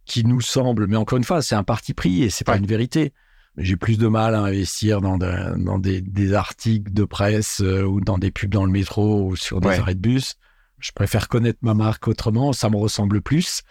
qui 0.06 0.26
nous 0.26 0.42
semblent, 0.42 0.88
mais 0.88 0.98
encore 0.98 1.18
une 1.18 1.24
fois, 1.24 1.42
c'est 1.42 1.56
un 1.56 1.64
parti 1.64 1.94
pris 1.94 2.24
et 2.24 2.30
c'est 2.30 2.44
pas 2.44 2.58
une 2.58 2.66
vérité. 2.66 3.14
J'ai 3.60 3.76
plus 3.76 3.98
de 3.98 4.08
mal 4.08 4.36
à 4.36 4.42
investir 4.42 5.02
dans, 5.02 5.18
dans 5.18 5.80
des, 5.80 6.02
des, 6.02 6.34
articles 6.34 6.92
de 6.92 7.04
presse 7.04 7.62
euh, 7.62 7.84
ou 7.84 8.02
dans 8.02 8.18
des 8.18 8.32
pubs 8.32 8.50
dans 8.50 8.66
le 8.66 8.72
métro 8.72 9.28
ou 9.28 9.36
sur 9.36 9.62
des 9.62 9.70
arrêts 9.70 9.96
de 9.96 10.00
bus. 10.00 10.36
Je 10.80 10.92
préfère 10.94 11.28
connaître 11.28 11.60
ma 11.62 11.74
marque 11.74 12.08
autrement, 12.08 12.54
ça 12.54 12.70
me 12.70 12.78
ressemble 12.78 13.22
plus. 13.22 13.64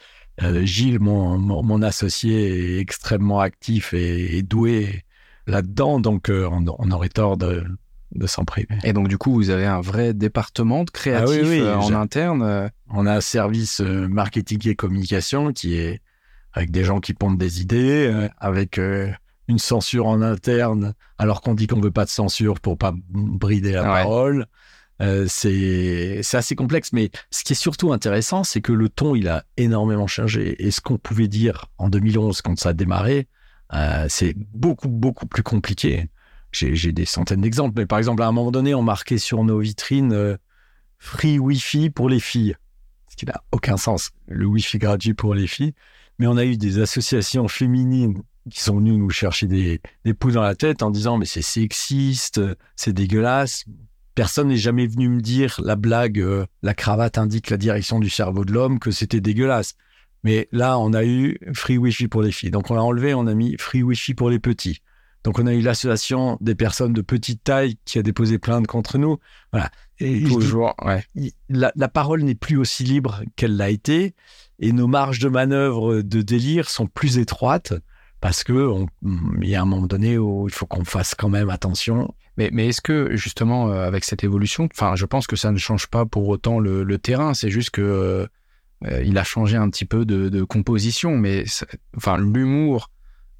Gilles, 0.62 1.00
mon, 1.00 1.36
mon, 1.38 1.82
associé, 1.82 2.76
est 2.76 2.78
extrêmement 2.78 3.40
actif 3.40 3.92
et, 3.92 4.42
doué 4.42 5.04
là-dedans, 5.48 5.98
donc 5.98 6.28
on, 6.30 6.64
on, 6.78 6.90
aurait 6.92 7.08
tort 7.08 7.36
de, 7.36 7.64
de 8.14 8.26
s'en 8.26 8.44
priver. 8.44 8.76
Et 8.84 8.92
donc, 8.92 9.08
du 9.08 9.18
coup, 9.18 9.32
vous 9.32 9.50
avez 9.50 9.66
un 9.66 9.80
vrai 9.80 10.14
département 10.14 10.84
de 10.84 10.90
créatif 10.90 11.42
ah 11.44 11.54
euh, 11.54 11.76
en 11.76 11.92
interne 11.92 12.42
euh. 12.42 12.68
On 12.90 13.06
a 13.06 13.16
un 13.16 13.20
service 13.20 13.80
euh, 13.80 14.08
marketing 14.08 14.68
et 14.68 14.74
communication 14.74 15.52
qui 15.52 15.74
est 15.74 16.00
avec 16.52 16.70
des 16.70 16.84
gens 16.84 17.00
qui 17.00 17.14
pondent 17.14 17.38
des 17.38 17.60
idées, 17.60 18.28
avec 18.38 18.80
une 19.48 19.58
censure 19.58 20.06
en 20.06 20.22
interne, 20.22 20.94
alors 21.16 21.40
qu'on 21.40 21.54
dit 21.54 21.66
qu'on 21.66 21.80
veut 21.80 21.90
pas 21.90 22.04
de 22.04 22.10
censure 22.10 22.60
pour 22.60 22.78
pas 22.78 22.94
brider 23.08 23.72
la 23.72 23.82
parole. 23.82 24.46
c'est 25.26 26.20
assez 26.32 26.54
complexe, 26.54 26.92
mais 26.92 27.10
ce 27.30 27.44
qui 27.44 27.54
est 27.54 27.56
surtout 27.56 27.92
intéressant, 27.92 28.44
c'est 28.44 28.60
que 28.60 28.72
le 28.72 28.88
ton, 28.88 29.14
il 29.14 29.28
a 29.28 29.44
énormément 29.56 30.06
changé. 30.06 30.62
Et 30.64 30.70
ce 30.70 30.80
qu'on 30.80 30.98
pouvait 30.98 31.28
dire 31.28 31.66
en 31.78 31.88
2011, 31.88 32.42
quand 32.42 32.58
ça 32.58 32.70
a 32.70 32.72
démarré, 32.74 33.26
c'est 34.08 34.34
beaucoup, 34.36 34.88
beaucoup 34.88 35.26
plus 35.26 35.42
compliqué 35.42 36.08
j'ai 36.52 36.92
des 36.92 37.04
centaines 37.04 37.40
d'exemples, 37.40 37.74
mais 37.76 37.86
par 37.86 37.98
exemple, 37.98 38.22
à 38.22 38.26
un 38.26 38.32
moment 38.32 38.50
donné, 38.50 38.74
on 38.74 38.82
marquait 38.82 39.18
sur 39.18 39.44
nos 39.44 39.60
vitrines 39.60 40.12
euh, 40.12 40.36
free 40.98 41.38
Wi-Fi 41.38 41.90
pour 41.90 42.08
les 42.08 42.20
filles, 42.20 42.56
ce 43.10 43.16
qui 43.16 43.26
n'a 43.26 43.42
aucun 43.52 43.76
sens, 43.76 44.10
le 44.26 44.46
Wi-Fi 44.46 44.78
gratuit 44.78 45.14
pour 45.14 45.34
les 45.34 45.46
filles. 45.46 45.74
Mais 46.18 46.26
on 46.26 46.36
a 46.36 46.44
eu 46.44 46.56
des 46.56 46.80
associations 46.80 47.46
féminines 47.48 48.22
qui 48.48 48.60
sont 48.60 48.76
venues 48.76 48.96
nous 48.96 49.10
chercher 49.10 49.46
des, 49.46 49.80
des 50.04 50.14
pouls 50.14 50.32
dans 50.32 50.42
la 50.42 50.54
tête 50.54 50.82
en 50.82 50.90
disant 50.90 51.18
mais 51.18 51.26
c'est 51.26 51.42
sexiste, 51.42 52.40
c'est 52.76 52.92
dégueulasse. 52.92 53.64
Personne 54.14 54.48
n'est 54.48 54.56
jamais 54.56 54.86
venu 54.86 55.08
me 55.08 55.20
dire 55.20 55.60
la 55.62 55.76
blague, 55.76 56.18
euh, 56.18 56.46
la 56.62 56.74
cravate 56.74 57.18
indique 57.18 57.50
la 57.50 57.56
direction 57.56 58.00
du 58.00 58.10
cerveau 58.10 58.44
de 58.44 58.52
l'homme, 58.52 58.78
que 58.80 58.90
c'était 58.90 59.20
dégueulasse. 59.20 59.74
Mais 60.24 60.48
là, 60.50 60.78
on 60.78 60.92
a 60.92 61.04
eu 61.04 61.38
free 61.54 61.78
Wi-Fi 61.78 62.08
pour 62.08 62.22
les 62.22 62.32
filles. 62.32 62.50
Donc 62.50 62.70
on 62.70 62.74
l'a 62.74 62.82
enlevé, 62.82 63.14
on 63.14 63.26
a 63.26 63.34
mis 63.34 63.56
free 63.58 63.82
Wi-Fi 63.82 64.14
pour 64.14 64.30
les 64.30 64.40
petits. 64.40 64.82
Donc 65.24 65.38
on 65.38 65.46
a 65.46 65.52
eu 65.52 65.60
l'association 65.60 66.38
des 66.40 66.54
personnes 66.54 66.92
de 66.92 67.02
petite 67.02 67.44
taille 67.44 67.76
qui 67.84 67.98
a 67.98 68.02
déposé 68.02 68.38
plainte 68.38 68.66
contre 68.66 68.98
nous. 68.98 69.18
Voilà. 69.52 69.70
Et 70.00 70.22
Toujours, 70.22 70.74
la, 71.48 71.88
parole 71.88 72.22
n'est 72.22 72.36
plus 72.36 72.56
aussi 72.56 72.84
libre 72.84 73.22
qu'elle 73.36 73.56
l'a 73.56 73.70
été, 73.70 74.14
et 74.60 74.72
nos 74.72 74.86
marges 74.86 75.18
de 75.18 75.28
manœuvre 75.28 76.02
de 76.02 76.22
délire 76.22 76.70
sont 76.70 76.86
plus 76.86 77.18
étroites 77.18 77.74
parce 78.20 78.44
que 78.44 78.74
il 79.40 79.48
y 79.48 79.54
a 79.54 79.62
un 79.62 79.64
moment 79.64 79.86
donné 79.86 80.18
où 80.18 80.48
il 80.48 80.54
faut 80.54 80.66
qu'on 80.66 80.84
fasse 80.84 81.14
quand 81.14 81.28
même 81.28 81.50
attention. 81.50 82.14
Mais, 82.36 82.68
est-ce 82.68 82.80
que 82.80 83.16
justement 83.16 83.72
euh, 83.72 83.84
avec 83.84 84.04
cette 84.04 84.22
évolution, 84.22 84.68
enfin, 84.72 84.94
je 84.94 85.06
pense 85.06 85.26
que 85.26 85.34
ça 85.34 85.50
ne 85.50 85.58
change 85.58 85.88
pas 85.88 86.06
pour 86.06 86.28
autant 86.28 86.60
le, 86.60 86.98
terrain. 86.98 87.34
C'est 87.34 87.50
juste 87.50 87.70
que 87.70 87.82
euh, 87.82 88.26
euh, 88.86 89.02
il 89.02 89.18
a 89.18 89.24
changé 89.24 89.56
un 89.56 89.68
petit 89.70 89.84
peu 89.84 90.04
de, 90.04 90.42
composition, 90.44 91.16
mais 91.16 91.44
enfin 91.96 92.16
l'humour 92.16 92.90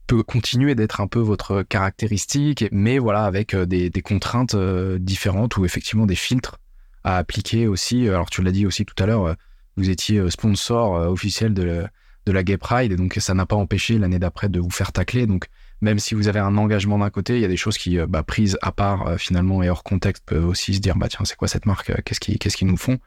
peut 0.09 0.25
continuer 0.25 0.75
d'être 0.75 1.01
un 1.01 1.07
peu 1.07 1.21
votre 1.21 1.63
caractéristique, 1.63 2.65
mais 2.73 2.99
voilà, 2.99 3.25
avec 3.25 3.55
des, 3.55 3.91
contraintes 4.03 4.57
différentes 4.57 5.57
ou 5.59 5.65
effectivement 5.65 6.07
des 6.07 6.17
filtres 6.17 6.59
à 7.05 7.19
appliquer 7.19 7.69
aussi. 7.69 8.09
Alors, 8.09 8.31
tu 8.31 8.43
l'as 8.43 8.51
dit 8.51 8.67
aussi 8.67 8.85
tout 8.85 9.01
à 9.01 9.07
l'heure, 9.07 9.37
vous 9.77 9.91
étiez 9.91 10.29
sponsor 10.31 10.93
officiel 11.09 11.55
de, 11.55 11.85
de 12.29 12.33
la 12.33 12.43
Gay 12.43 12.57
Pride, 12.57 12.93
et 12.93 12.97
donc 12.97 13.17
ça 13.19 13.35
n'a 13.35 13.47
pas 13.47 13.57
empêché 13.57 13.99
l'année 13.99 14.19
d'après 14.19 14.49
de 14.49 14.61
vous 14.61 14.71
faire 14.71 14.93
tacler. 14.93 15.27
Donc, 15.27 15.47
même 15.81 15.99
si 15.99 16.14
vous 16.14 16.29
avez 16.29 16.41
un 16.41 16.57
engagement 16.57 16.99
d'un 16.99 17.11
côté, 17.11 17.37
il 17.37 17.41
y 17.41 17.45
a 17.45 17.49
des 17.49 17.57
choses 17.57 17.79
qui, 17.79 17.99
bah, 18.09 18.23
prises 18.23 18.59
à 18.62 18.73
part 18.73 19.19
finalement 19.19 19.62
et 19.62 19.71
hors 19.71 19.83
contexte, 19.83 20.25
peuvent 20.25 20.47
aussi 20.47 20.75
se 20.75 20.81
dire, 20.81 20.97
bah 20.97 21.09
tiens, 21.09 21.25
c'est 21.25 21.37
quoi 21.37 21.49
cette 21.49 21.67
marque 21.67 22.03
Qu'est-ce 22.03 22.21
qu'ils 22.21 22.38
qu'est-ce 22.38 22.57
qu'ils 22.57 22.69
nous 22.69 22.77
font? 22.77 22.99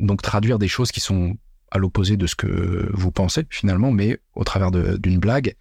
Donc, 0.00 0.22
traduire 0.22 0.58
des 0.58 0.68
choses 0.68 0.92
qui 0.92 1.00
sont 1.00 1.36
à 1.70 1.78
l'opposé 1.78 2.16
de 2.16 2.26
ce 2.26 2.34
que 2.34 2.90
vous 2.94 3.10
pensez 3.10 3.44
finalement, 3.50 3.90
mais 3.90 4.20
au 4.34 4.44
travers 4.44 4.70
d'une 4.70 5.18
blague 5.18 5.54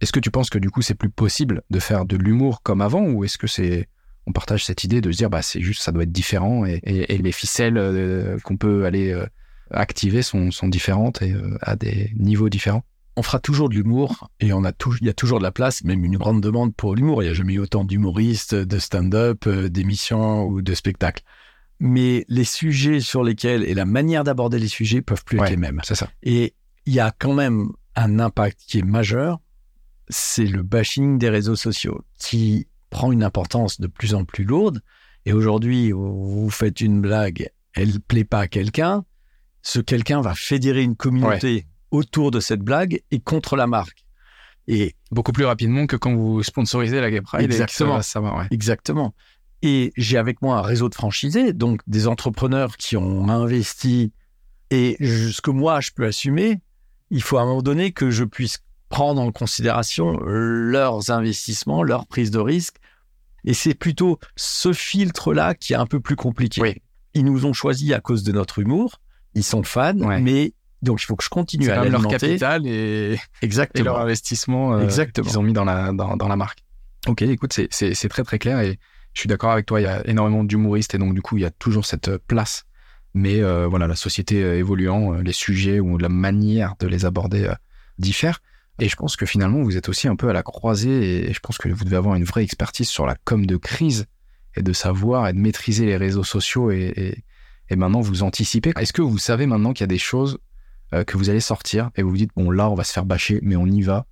est-ce 0.00 0.12
que 0.12 0.20
tu 0.20 0.30
penses 0.30 0.50
que 0.50 0.58
du 0.58 0.70
coup 0.70 0.82
c'est 0.82 0.94
plus 0.94 1.10
possible 1.10 1.62
de 1.70 1.80
faire 1.80 2.04
de 2.04 2.16
l'humour 2.16 2.62
comme 2.62 2.80
avant 2.80 3.02
ou 3.02 3.24
est-ce 3.24 3.38
que 3.38 3.46
c'est 3.46 3.88
on 4.26 4.32
partage 4.32 4.64
cette 4.64 4.84
idée 4.84 5.00
de 5.00 5.10
se 5.10 5.16
dire 5.16 5.30
bah 5.30 5.42
c'est 5.42 5.60
juste 5.60 5.82
ça 5.82 5.90
doit 5.90 6.04
être 6.04 6.12
différent 6.12 6.64
et, 6.64 6.80
les 6.84 7.32
ficelles 7.32 7.78
euh, 7.78 8.38
qu'on 8.44 8.56
peut 8.56 8.84
aller 8.84 9.12
euh, 9.12 9.26
activer 9.70 10.22
sont, 10.22 10.50
différentes 10.64 11.22
et 11.22 11.32
euh, 11.32 11.58
à 11.62 11.76
des 11.76 12.12
niveaux 12.16 12.48
différents 12.48 12.84
on 13.16 13.22
fera 13.22 13.40
toujours 13.40 13.68
de 13.68 13.74
l'humour 13.74 14.30
et 14.38 14.52
on 14.52 14.64
a 14.64 14.70
il 15.00 15.06
y 15.08 15.10
a 15.10 15.12
toujours 15.12 15.40
de 15.40 15.42
la 15.42 15.50
place, 15.50 15.82
même 15.82 16.04
une 16.04 16.16
grande 16.16 16.40
demande 16.40 16.72
pour 16.72 16.94
l'humour. 16.94 17.20
Il 17.20 17.26
n'y 17.26 17.32
a 17.32 17.34
jamais 17.34 17.54
eu 17.54 17.58
autant 17.58 17.82
d'humoristes, 17.82 18.54
de 18.54 18.78
stand-up, 18.78 19.48
d'émissions 19.48 20.44
ou 20.46 20.62
de 20.62 20.72
spectacles. 20.72 21.24
Mais 21.80 22.24
les 22.28 22.44
sujets 22.44 23.00
sur 23.00 23.24
lesquels 23.24 23.64
et 23.64 23.74
la 23.74 23.86
manière 23.86 24.22
d'aborder 24.22 24.60
les 24.60 24.68
sujets 24.68 25.02
peuvent 25.02 25.24
plus 25.24 25.40
être 25.40 25.50
les 25.50 25.56
mêmes. 25.56 25.80
C'est 25.82 25.96
ça. 25.96 26.08
Et 26.22 26.54
il 26.86 26.94
y 26.94 27.00
a 27.00 27.10
quand 27.10 27.34
même 27.34 27.70
un 27.96 28.20
impact 28.20 28.60
qui 28.68 28.78
est 28.78 28.82
majeur 28.82 29.40
c'est 30.08 30.46
le 30.46 30.62
bashing 30.62 31.18
des 31.18 31.28
réseaux 31.28 31.56
sociaux 31.56 32.02
qui 32.18 32.66
prend 32.90 33.12
une 33.12 33.22
importance 33.22 33.80
de 33.80 33.86
plus 33.86 34.14
en 34.14 34.24
plus 34.24 34.44
lourde. 34.44 34.80
Et 35.26 35.32
aujourd'hui, 35.32 35.92
vous 35.92 36.48
faites 36.50 36.80
une 36.80 37.00
blague, 37.00 37.50
elle 37.74 38.00
plaît 38.00 38.24
pas 38.24 38.40
à 38.40 38.48
quelqu'un, 38.48 39.04
ce 39.68 39.80
quelqu'un 39.80 40.22
va 40.22 40.34
fédérer 40.34 40.82
une 40.82 40.96
communauté 40.96 41.66
autour 41.90 42.30
de 42.30 42.40
cette 42.40 42.60
blague 42.60 43.02
et 43.10 43.20
contre 43.20 43.54
la 43.54 43.66
marque. 43.66 44.06
Et 44.66 44.94
beaucoup 45.10 45.32
plus 45.32 45.44
rapidement 45.44 45.86
que 45.86 45.96
quand 45.96 46.14
vous 46.14 46.42
sponsorisez 46.42 47.02
la 47.02 47.10
Gay 47.10 47.20
Pride. 47.20 47.42
Exactement. 47.42 48.00
ça 48.00 48.20
va, 48.20 48.46
Exactement. 48.50 49.14
Et 49.60 49.92
j'ai 49.96 50.16
avec 50.16 50.40
moi 50.40 50.58
un 50.58 50.62
réseau 50.62 50.88
de 50.88 50.94
franchisés, 50.94 51.52
donc 51.52 51.82
des 51.86 52.06
entrepreneurs 52.06 52.78
qui 52.78 52.96
ont 52.96 53.28
investi. 53.28 54.12
Et 54.70 54.96
ce 55.00 55.40
que 55.42 55.50
moi, 55.50 55.80
je 55.80 55.90
peux 55.94 56.06
assumer, 56.06 56.60
il 57.10 57.22
faut 57.22 57.36
à 57.36 57.42
un 57.42 57.46
moment 57.46 57.62
donné 57.62 57.92
que 57.92 58.10
je 58.10 58.24
puisse 58.24 58.60
prendre 58.88 59.20
en 59.20 59.32
considération 59.32 60.18
leurs 60.24 61.10
investissements, 61.10 61.82
leur 61.82 62.06
prise 62.06 62.30
de 62.30 62.38
risque. 62.38 62.76
Et 63.44 63.52
c'est 63.52 63.74
plutôt 63.74 64.18
ce 64.34 64.72
filtre-là 64.72 65.54
qui 65.54 65.74
est 65.74 65.76
un 65.76 65.86
peu 65.86 66.00
plus 66.00 66.16
compliqué. 66.16 66.82
Ils 67.12 67.24
nous 67.24 67.44
ont 67.44 67.52
choisis 67.52 67.92
à 67.92 68.00
cause 68.00 68.22
de 68.22 68.32
notre 68.32 68.60
humour. 68.60 69.00
Ils 69.38 69.44
sont 69.44 69.62
fans, 69.62 69.94
mais 69.94 70.52
donc 70.82 71.00
il 71.02 71.06
faut 71.06 71.16
que 71.16 71.24
je 71.24 71.28
continue 71.28 71.70
à 71.70 71.84
leur 71.84 72.06
capital 72.08 72.66
et, 72.66 73.18
Exactement. 73.42 73.84
leur 73.84 74.00
investissement 74.00 74.74
euh, 74.74 74.86
qu'ils 75.14 75.38
ont 75.38 75.42
mis 75.42 75.52
dans 75.52 75.64
la, 75.64 75.92
dans, 75.92 76.16
dans 76.16 76.28
la 76.28 76.36
marque. 76.36 76.64
Ok, 77.06 77.22
écoute, 77.22 77.58
c'est 77.70 78.08
très 78.08 78.24
très 78.24 78.38
clair 78.38 78.60
et 78.60 78.78
je 79.14 79.20
suis 79.20 79.28
d'accord 79.28 79.52
avec 79.52 79.66
toi. 79.66 79.80
Il 79.80 79.84
y 79.84 79.86
a 79.86 80.06
énormément 80.08 80.44
d'humoristes 80.44 80.94
et 80.94 80.98
donc 80.98 81.14
du 81.14 81.22
coup 81.22 81.36
il 81.36 81.42
y 81.42 81.46
a 81.46 81.50
toujours 81.50 81.86
cette 81.86 82.16
place. 82.16 82.64
Mais 83.14 83.40
euh, 83.40 83.66
voilà, 83.66 83.86
la 83.86 83.96
société 83.96 84.38
évoluant, 84.40 85.14
euh, 85.14 85.22
les 85.22 85.32
sujets 85.32 85.80
ou 85.80 85.98
la 85.98 86.08
manière 86.08 86.74
de 86.80 86.86
les 86.86 87.04
aborder 87.04 87.50
diffèrent. 87.98 88.40
Et 88.80 88.88
je 88.88 88.96
pense 88.96 89.16
que 89.16 89.26
finalement, 89.26 89.62
vous 89.62 89.76
êtes 89.76 89.88
aussi 89.88 90.06
un 90.08 90.14
peu 90.16 90.28
à 90.28 90.32
la 90.32 90.42
croisée 90.42 91.28
et 91.28 91.32
je 91.32 91.40
pense 91.40 91.58
que 91.58 91.68
vous 91.68 91.84
devez 91.84 91.96
avoir 91.96 92.14
une 92.14 92.24
vraie 92.24 92.44
expertise 92.44 92.88
sur 92.88 93.06
la 93.06 93.16
com 93.24 93.44
de 93.44 93.56
crise 93.56 94.06
et 94.56 94.62
de 94.62 94.72
savoir 94.72 95.28
et 95.28 95.32
de 95.32 95.38
maîtriser 95.38 95.86
les 95.86 95.96
réseaux 95.96 96.24
sociaux 96.24 96.70
et, 96.70 96.92
et, 96.96 97.24
maintenant 97.76 98.00
vous 98.00 98.22
anticipez. 98.22 98.72
Est-ce 98.78 98.92
que 98.92 99.02
vous 99.02 99.18
savez 99.18 99.46
maintenant 99.46 99.72
qu'il 99.72 99.82
y 99.82 99.84
a 99.84 99.88
des 99.88 99.98
choses 99.98 100.38
euh, 100.94 101.04
que 101.04 101.16
vous 101.16 101.30
allez 101.30 101.40
sortir 101.40 101.90
et 101.96 102.02
vous 102.02 102.10
vous 102.10 102.16
dites, 102.16 102.32
bon 102.36 102.50
là, 102.50 102.70
on 102.70 102.74
va 102.74 102.84
se 102.84 102.92
faire 102.92 103.04
bâcher, 103.04 103.40
mais 103.42 103.56
on 103.56 103.66
y 103.66 103.82
va 103.82 104.06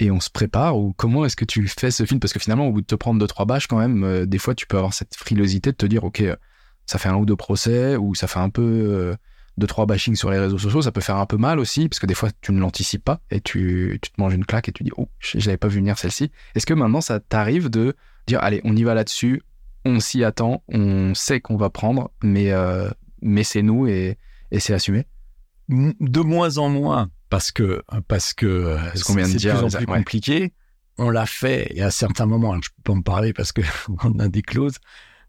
et 0.00 0.10
on 0.10 0.20
se 0.20 0.30
prépare 0.30 0.78
ou 0.78 0.94
comment 0.96 1.24
est-ce 1.24 1.36
que 1.36 1.44
tu 1.44 1.66
fais 1.68 1.90
ce 1.90 2.04
film? 2.04 2.20
Parce 2.20 2.32
que 2.32 2.38
finalement, 2.38 2.66
au 2.66 2.72
bout 2.72 2.80
de 2.80 2.86
te 2.86 2.94
prendre 2.94 3.20
deux, 3.20 3.26
trois 3.26 3.44
bâches 3.44 3.66
quand 3.66 3.78
même, 3.78 4.04
euh, 4.04 4.26
des 4.26 4.38
fois, 4.38 4.54
tu 4.54 4.66
peux 4.66 4.76
avoir 4.76 4.94
cette 4.94 5.14
frilosité 5.14 5.72
de 5.72 5.76
te 5.76 5.86
dire, 5.86 6.04
ok, 6.04 6.22
ça 6.86 6.98
fait 6.98 7.08
un 7.08 7.16
ou 7.16 7.26
deux 7.26 7.36
procès 7.36 7.96
ou 7.96 8.14
ça 8.14 8.26
fait 8.26 8.40
un 8.40 8.50
peu... 8.50 8.62
Euh, 8.62 9.16
deux, 9.58 9.66
trois 9.66 9.86
bashing 9.86 10.16
sur 10.16 10.30
les 10.30 10.38
réseaux 10.38 10.58
sociaux, 10.58 10.82
ça 10.82 10.90
peut 10.90 11.00
faire 11.00 11.16
un 11.16 11.26
peu 11.26 11.36
mal 11.36 11.58
aussi, 11.58 11.88
parce 11.88 12.00
que 12.00 12.06
des 12.06 12.14
fois, 12.14 12.30
tu 12.40 12.52
ne 12.52 12.60
l'anticipes 12.60 13.04
pas 13.04 13.20
et 13.30 13.40
tu, 13.40 13.98
tu, 14.00 14.10
te 14.10 14.20
manges 14.20 14.34
une 14.34 14.46
claque 14.46 14.68
et 14.68 14.72
tu 14.72 14.82
dis, 14.82 14.90
oh, 14.96 15.08
je 15.18 15.38
n'avais 15.38 15.58
pas 15.58 15.68
vu 15.68 15.76
venir 15.76 15.98
celle-ci. 15.98 16.30
Est-ce 16.54 16.66
que 16.66 16.74
maintenant, 16.74 17.00
ça 17.00 17.20
t'arrive 17.20 17.68
de 17.68 17.94
dire, 18.26 18.40
allez, 18.42 18.60
on 18.64 18.74
y 18.74 18.82
va 18.82 18.94
là-dessus, 18.94 19.42
on 19.84 20.00
s'y 20.00 20.24
attend, 20.24 20.62
on 20.68 21.14
sait 21.14 21.40
qu'on 21.40 21.56
va 21.56 21.70
prendre, 21.70 22.10
mais, 22.22 22.52
euh, 22.52 22.90
mais 23.22 23.44
c'est 23.44 23.62
nous 23.62 23.86
et, 23.86 24.18
et 24.50 24.60
c'est 24.60 24.74
assumé 24.74 25.06
De 25.68 26.20
moins 26.20 26.58
en 26.58 26.68
moins, 26.68 27.10
parce 27.28 27.52
que 27.52 27.82
parce 28.08 28.34
que 28.34 28.46
euh, 28.46 28.78
c'est 28.94 29.14
de, 29.14 29.38
plus 29.38 29.64
en 29.64 29.68
plus 29.68 29.86
compliqué. 29.86 30.52
On 30.98 31.08
l'a 31.08 31.24
fait 31.24 31.72
et 31.74 31.82
à 31.82 31.90
certains 31.90 32.26
moments, 32.26 32.54
je 32.60 32.68
peux 32.68 32.92
pas 32.92 32.98
en 32.98 33.02
parler 33.02 33.32
parce 33.32 33.52
que 33.52 33.62
on 34.04 34.18
a 34.18 34.28
des 34.28 34.42
clauses, 34.42 34.76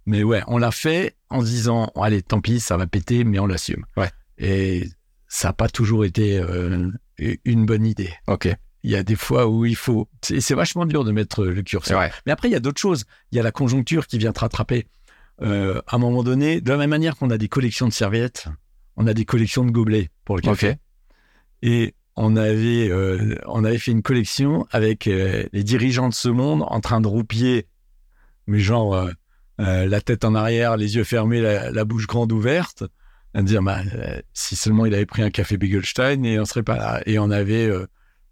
mais 0.05 0.23
ouais, 0.23 0.43
on 0.47 0.57
l'a 0.57 0.71
fait 0.71 1.15
en 1.29 1.41
se 1.41 1.45
disant, 1.45 1.91
allez, 1.95 2.21
tant 2.21 2.41
pis, 2.41 2.59
ça 2.59 2.77
va 2.77 2.87
péter, 2.87 3.23
mais 3.23 3.39
on 3.39 3.45
l'assume. 3.45 3.85
Ouais. 3.95 4.09
Et 4.37 4.89
ça 5.27 5.49
n'a 5.49 5.53
pas 5.53 5.69
toujours 5.69 6.03
été 6.03 6.39
euh, 6.39 6.89
une 7.45 7.65
bonne 7.65 7.85
idée. 7.85 8.11
Ok. 8.27 8.49
Il 8.83 8.91
y 8.91 8.95
a 8.95 9.03
des 9.03 9.15
fois 9.15 9.47
où 9.47 9.65
il 9.65 9.75
faut. 9.75 10.07
C'est 10.23 10.53
vachement 10.55 10.85
dur 10.85 11.03
de 11.03 11.11
mettre 11.11 11.45
le 11.45 11.61
curseur. 11.61 11.99
Mais 12.25 12.31
après, 12.31 12.49
il 12.49 12.51
y 12.51 12.55
a 12.55 12.59
d'autres 12.59 12.81
choses. 12.81 13.05
Il 13.31 13.35
y 13.37 13.39
a 13.39 13.43
la 13.43 13.51
conjoncture 13.51 14.07
qui 14.07 14.17
vient 14.17 14.31
te 14.33 14.39
rattraper. 14.39 14.87
euh, 15.41 15.81
à 15.87 15.95
un 15.95 15.99
moment 15.99 16.23
donné, 16.23 16.61
de 16.61 16.69
la 16.71 16.77
même 16.77 16.89
manière 16.89 17.15
qu'on 17.15 17.29
a 17.31 17.37
des 17.37 17.47
collections 17.47 17.87
de 17.87 17.93
serviettes, 17.93 18.47
on 18.95 19.07
a 19.07 19.13
des 19.13 19.25
collections 19.25 19.65
de 19.65 19.71
gobelets 19.71 20.09
pour 20.25 20.35
le 20.35 20.41
café. 20.41 20.77
Et 21.63 21.93
on 22.15 22.35
avait, 22.35 22.89
euh, 22.89 23.35
on 23.45 23.63
avait 23.63 23.77
fait 23.77 23.91
une 23.91 24.01
collection 24.03 24.67
avec 24.71 25.07
euh, 25.07 25.45
les 25.53 25.63
dirigeants 25.63 26.09
de 26.09 26.13
ce 26.13 26.29
monde 26.29 26.63
en 26.67 26.79
train 26.79 27.01
de 27.01 27.07
roupier, 27.07 27.67
mais 28.47 28.59
genre 28.59 29.09
la 29.57 30.01
tête 30.01 30.25
en 30.25 30.33
arrière, 30.33 30.75
les 30.75 30.95
yeux 30.95 31.03
fermés, 31.03 31.39
la, 31.39 31.69
la 31.69 31.85
bouche 31.85 32.07
grande 32.07 32.31
ouverte, 32.31 32.83
à 33.35 33.43
dire 33.43 33.61
bah, 33.61 33.81
si 34.33 34.55
seulement 34.55 34.87
il 34.87 34.93
avait 34.95 35.05
pris 35.05 35.21
un 35.21 35.29
café 35.29 35.55
Begelstein 35.55 36.23
et 36.23 36.39
on 36.39 36.45
serait 36.45 36.63
pas 36.63 36.77
là. 36.77 37.01
Et 37.05 37.19
on 37.19 37.29
avait, 37.29 37.69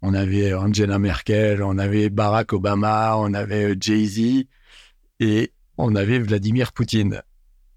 on 0.02 0.14
avait 0.14 0.54
Angela 0.54 0.98
Merkel, 0.98 1.62
on 1.62 1.78
avait 1.78 2.08
Barack 2.10 2.52
Obama, 2.52 3.16
on 3.16 3.34
avait 3.34 3.72
euh, 3.72 3.76
Jay-Z 3.78 4.44
et 5.20 5.52
on 5.76 5.94
avait 5.94 6.18
Vladimir 6.18 6.72
Poutine. 6.72 7.22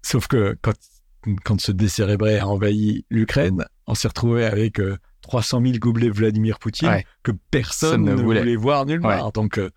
Sauf 0.02 0.26
que 0.26 0.56
quand, 0.62 0.74
quand 1.44 1.60
ce 1.60 1.72
décérébré 1.72 2.38
a 2.38 2.46
envahi 2.48 3.04
l'Ukraine, 3.10 3.64
on 3.86 3.94
s'est 3.94 4.08
retrouvé 4.08 4.44
avec 4.44 4.80
euh, 4.80 4.96
300 5.22 5.62
000 5.62 5.72
gobelets 5.78 6.10
Vladimir 6.10 6.58
Poutine 6.58 6.88
Ouais. 6.88 7.06
que 7.22 7.32
personne 7.50 8.04
ne 8.04 8.10
ne 8.12 8.22
voulait. 8.22 8.40
voulait. 8.40 8.56
voir 8.56 8.86
nulle 8.86 9.00
Ouais. 9.00 9.16
part. 9.18 9.32
Donc 9.32 9.58
euh, 9.58 9.70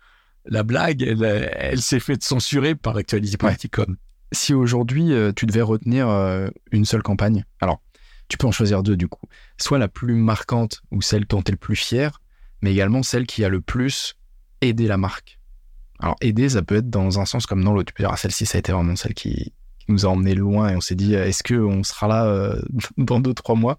la 0.46 0.62
blague, 0.62 1.02
elle, 1.02 1.22
elle 1.54 1.80
s'est 1.82 2.00
fait 2.00 2.22
censurer 2.22 2.74
par 2.74 2.96
Actualité 2.96 3.36
Politicum. 3.36 3.96
Si 4.32 4.52
aujourd'hui 4.54 5.12
euh, 5.12 5.32
tu 5.34 5.46
devais 5.46 5.62
retenir 5.62 6.08
euh, 6.08 6.48
une 6.70 6.84
seule 6.84 7.02
campagne, 7.02 7.44
alors 7.60 7.80
tu 8.28 8.36
peux 8.36 8.46
en 8.46 8.52
choisir 8.52 8.82
deux 8.82 8.96
du 8.96 9.08
coup, 9.08 9.26
soit 9.58 9.78
la 9.78 9.88
plus 9.88 10.12
marquante 10.14 10.82
ou 10.90 11.00
celle 11.00 11.24
dont 11.26 11.40
tu 11.40 11.48
es 11.50 11.52
le 11.52 11.58
plus 11.58 11.76
fier, 11.76 12.20
mais 12.62 12.72
également 12.72 13.02
celle 13.02 13.26
qui 13.26 13.44
a 13.44 13.48
le 13.48 13.60
plus 13.60 14.16
aidé 14.60 14.86
la 14.86 14.96
marque. 14.96 15.38
Alors 16.00 16.16
aider, 16.20 16.48
ça 16.50 16.62
peut 16.62 16.76
être 16.76 16.90
dans 16.90 17.18
un 17.20 17.24
sens 17.24 17.46
comme 17.46 17.64
dans 17.64 17.72
l'autre. 17.72 17.92
Tu 17.92 17.94
peux 17.94 18.02
dire, 18.04 18.12
ah, 18.12 18.16
celle-ci, 18.16 18.46
ça 18.46 18.56
a 18.56 18.60
été 18.60 18.72
vraiment 18.72 18.96
celle 18.96 19.14
qui, 19.14 19.52
nous 19.88 20.04
a 20.04 20.10
emmené 20.10 20.34
loin 20.34 20.68
et 20.68 20.76
on 20.76 20.80
s'est 20.80 20.94
dit, 20.94 21.14
est-ce 21.14 21.42
qu'on 21.42 21.82
sera 21.82 22.08
là 22.08 22.26
euh, 22.26 22.60
dans 22.98 23.20
deux, 23.20 23.34
trois 23.34 23.54
mois? 23.54 23.78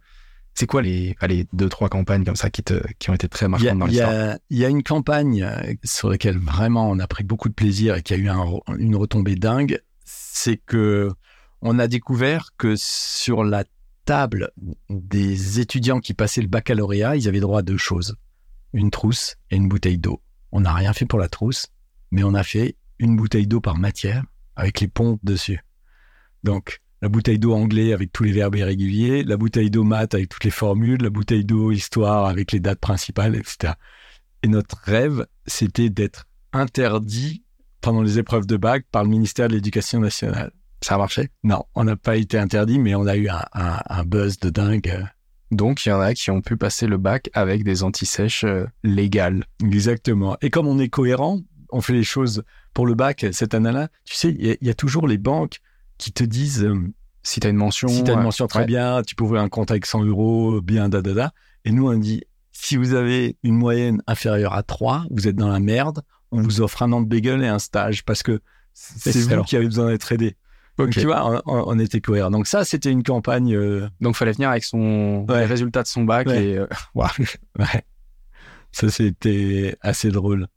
C'est 0.56 0.66
quoi 0.66 0.82
les, 0.82 1.16
allez, 1.20 1.46
deux, 1.54 1.70
trois 1.70 1.88
campagnes 1.88 2.26
comme 2.26 2.36
ça 2.36 2.50
qui, 2.50 2.64
te, 2.64 2.82
qui 2.98 3.10
ont 3.10 3.14
été 3.14 3.30
très 3.30 3.46
a, 3.46 3.50
marquantes 3.50 3.78
dans 3.78 3.86
l'histoire? 3.86 4.36
il 4.50 4.58
y 4.58 4.66
a 4.66 4.70
une 4.70 4.84
campagne 4.84 5.44
euh, 5.44 5.74
sur 5.84 6.10
laquelle 6.10 6.38
vraiment 6.38 6.90
on 6.90 7.00
a 7.00 7.08
pris 7.08 7.24
beaucoup 7.24 7.48
de 7.48 7.54
plaisir 7.54 7.96
et 7.96 8.02
qui 8.02 8.14
a 8.14 8.18
eu 8.18 8.28
un- 8.28 8.44
une 8.78 8.96
retombée 8.96 9.36
dingue. 9.36 9.80
C'est 10.04 10.58
que 10.58 11.10
on 11.62 11.78
a 11.80 11.88
découvert 11.88 12.50
que 12.58 12.76
sur 12.76 13.44
la 13.44 13.64
table 14.06 14.52
des 14.90 15.60
étudiants 15.60 16.00
qui 16.00 16.14
passaient 16.14 16.42
le 16.42 16.48
baccalauréat, 16.48 17.16
ils 17.16 17.28
avaient 17.28 17.40
droit 17.40 17.60
à 17.60 17.64
deux 17.64 17.78
choses 17.78 18.16
une 18.74 18.92
trousse 18.92 19.38
et 19.50 19.56
une 19.56 19.68
bouteille 19.68 19.98
d'eau. 19.98 20.22
On 20.52 20.62
n'a 20.62 20.74
rien 20.74 20.94
fait 20.94 21.06
pour 21.06 21.20
la 21.20 21.30
trousse, 21.30 21.68
mais 22.12 22.24
on 22.24 22.34
a 22.34 22.44
fait 22.44 22.76
une 23.00 23.16
bouteille 23.16 23.48
d'eau 23.48 23.62
par 23.62 23.78
matière 23.78 24.24
avec 24.56 24.80
les 24.82 24.88
pompes 24.88 25.20
dessus. 25.24 25.60
Donc, 26.44 26.82
la 27.02 27.08
bouteille 27.10 27.40
d'eau 27.40 27.54
anglais 27.54 27.94
avec 27.94 28.12
tous 28.12 28.24
les 28.24 28.32
verbes 28.34 28.56
irréguliers, 28.56 29.24
la 29.24 29.38
bouteille 29.38 29.72
d'eau 29.72 29.84
maths 29.84 30.14
avec 30.14 30.28
toutes 30.30 30.44
les 30.44 30.52
formules, 30.52 31.02
la 31.02 31.10
bouteille 31.10 31.46
d'eau 31.46 31.72
histoire 31.72 32.26
avec 32.26 32.52
les 32.52 32.60
dates 32.60 32.80
principales, 32.80 33.36
etc. 33.36 33.74
Et 34.44 34.48
notre 34.48 34.78
rêve, 34.84 35.26
c'était 35.48 35.90
d'être 35.90 36.26
interdit 36.52 37.44
pendant 37.82 38.02
les 38.02 38.20
épreuves 38.20 38.46
de 38.46 38.58
bac 38.58 38.86
par 38.92 39.04
le 39.04 39.10
ministère 39.10 39.48
de 39.48 39.54
l'Éducation 39.54 40.00
nationale. 40.02 40.52
Ça 40.82 40.96
a 40.96 40.98
marché? 40.98 41.30
Non, 41.44 41.64
on 41.76 41.84
n'a 41.86 41.96
pas 41.96 42.18
été 42.18 42.38
interdit, 42.38 42.80
mais 42.80 42.96
on 42.96 43.06
a 43.08 43.16
eu 43.16 43.30
un, 43.30 43.44
un- 43.54 43.80
un 43.86 44.04
buzz 44.04 44.38
de 44.40 44.50
dingue. 44.50 45.06
Donc 45.52 45.86
il 45.86 45.90
y 45.90 45.92
en 45.92 46.00
a 46.00 46.14
qui 46.14 46.30
ont 46.32 46.42
pu 46.42 46.58
passer 46.58 46.86
le 46.88 46.98
bac 46.98 47.30
avec 47.34 47.64
des 47.64 47.84
antisèches 47.84 48.44
euh, 48.44 48.66
légales. 48.84 49.46
Exactement. 49.64 50.38
Et 50.42 50.50
comme 50.50 50.68
on 50.68 50.80
est 50.80 50.90
cohérent, 50.90 51.40
on 51.72 51.82
fait 51.82 51.94
les 51.94 52.04
choses 52.04 52.44
pour 52.74 52.86
le 52.86 52.94
bac 52.96 53.26
cette 53.32 53.54
année-là. 53.54 53.90
Tu 54.06 54.16
sais, 54.16 54.30
il 54.30 54.46
y, 54.46 54.52
a- 54.52 54.58
il 54.62 54.68
y 54.68 54.70
a 54.70 54.74
toujours 54.76 55.08
les 55.08 55.18
banques 55.18 55.60
qui 55.98 56.12
te 56.12 56.24
disent 56.24 56.64
euh, 56.64 56.76
Si 57.24 57.40
tu 57.40 57.48
as 57.48 57.50
une 57.50 57.58
mention... 57.58 57.88
si 57.88 58.04
tu 58.04 58.12
as 58.12 58.14
une 58.14 58.20
euh, 58.20 58.24
mention 58.24 58.48
très 58.48 58.60
ouais. 58.62 58.66
bien, 58.66 59.02
tu 59.02 59.16
peux 59.16 59.24
ouvrir 59.24 59.42
un 59.42 59.50
compte 59.50 59.72
avec 59.72 59.86
100 59.86 60.04
euros, 60.06 60.62
bien, 60.62 60.88
da, 60.90 61.02
da, 61.02 61.14
da. 61.14 61.34
Et 61.66 61.72
nous, 61.72 61.90
on 61.90 61.98
dit, 61.98 62.24
si 62.52 62.78
vous 62.78 62.94
avez 62.94 63.38
une 63.44 63.56
moyenne 63.56 64.02
inférieure 64.08 64.54
à 64.54 64.64
3, 64.64 65.06
vous 65.12 65.28
êtes 65.28 65.36
dans 65.36 65.50
la 65.50 65.60
merde, 65.60 66.02
on 66.32 66.42
vous 66.42 66.62
offre 66.62 66.84
un 66.84 66.92
an 66.92 67.02
de 67.02 67.08
bagel 67.08 67.42
et 67.44 67.48
un 67.48 67.60
stage 67.60 68.04
parce 68.06 68.22
que 68.24 68.40
c'est 68.74 69.12
vous 69.36 69.44
qui 69.44 69.56
avez 69.58 69.66
besoin 69.66 69.88
d'être 69.90 70.12
aidé. 70.12 70.36
Donc, 70.86 70.94
tu 70.94 71.06
vois, 71.06 71.42
on, 71.46 71.80
était 71.80 72.02
cohérent. 72.02 72.32
Donc 72.32 72.48
ça, 72.48 72.64
c'était 72.66 72.92
une 72.92 73.04
campagne... 73.04 73.54
euh, 73.56 73.88
Donc 74.02 74.16
fallait 74.16 74.32
venir 74.32 74.50
avec 74.50 74.64
son 74.64 75.26
Ouais. 75.30 75.40
les 75.42 75.46
résultats 75.46 75.84
de 75.84 75.88
son 75.88 76.04
bac 76.04 76.28
Ouais. 76.28 76.44
et 76.46 76.58
euh, 76.58 76.68
waouh. 76.96 77.10
Ouais. 77.58 77.84
Ça, 78.72 78.90
c'était 78.90 79.76
assez 79.82 80.10
drôle. 80.10 80.48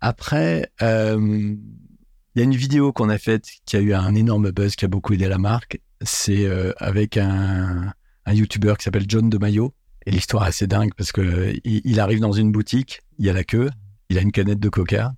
Après, 0.00 0.70
euh, 0.82 1.18
il 1.18 2.38
y 2.38 2.40
a 2.40 2.44
une 2.44 2.54
vidéo 2.54 2.92
qu'on 2.92 3.08
a 3.08 3.18
faite 3.18 3.46
qui 3.64 3.76
a 3.76 3.80
eu 3.80 3.94
un 3.94 4.14
énorme 4.14 4.50
buzz, 4.50 4.76
qui 4.76 4.84
a 4.84 4.88
beaucoup 4.88 5.14
aidé 5.14 5.26
la 5.28 5.38
marque. 5.38 5.80
C'est 6.02 6.44
euh, 6.46 6.72
avec 6.76 7.16
un, 7.16 7.92
un 8.26 8.32
YouTuber 8.34 8.74
qui 8.78 8.84
s'appelle 8.84 9.06
John 9.08 9.30
de 9.30 9.38
Mayo. 9.38 9.72
Et 10.04 10.10
l'histoire 10.10 10.44
est 10.44 10.48
assez 10.48 10.66
dingue 10.66 10.92
parce 10.96 11.10
que 11.12 11.54
il, 11.64 11.80
il 11.84 11.98
arrive 11.98 12.20
dans 12.20 12.32
une 12.32 12.52
boutique, 12.52 13.00
il 13.18 13.24
y 13.26 13.30
a 13.30 13.32
la 13.32 13.42
queue, 13.42 13.70
il 14.10 14.18
a 14.18 14.20
une 14.20 14.30
canette 14.30 14.60
de 14.60 14.68
coca. 14.68 15.14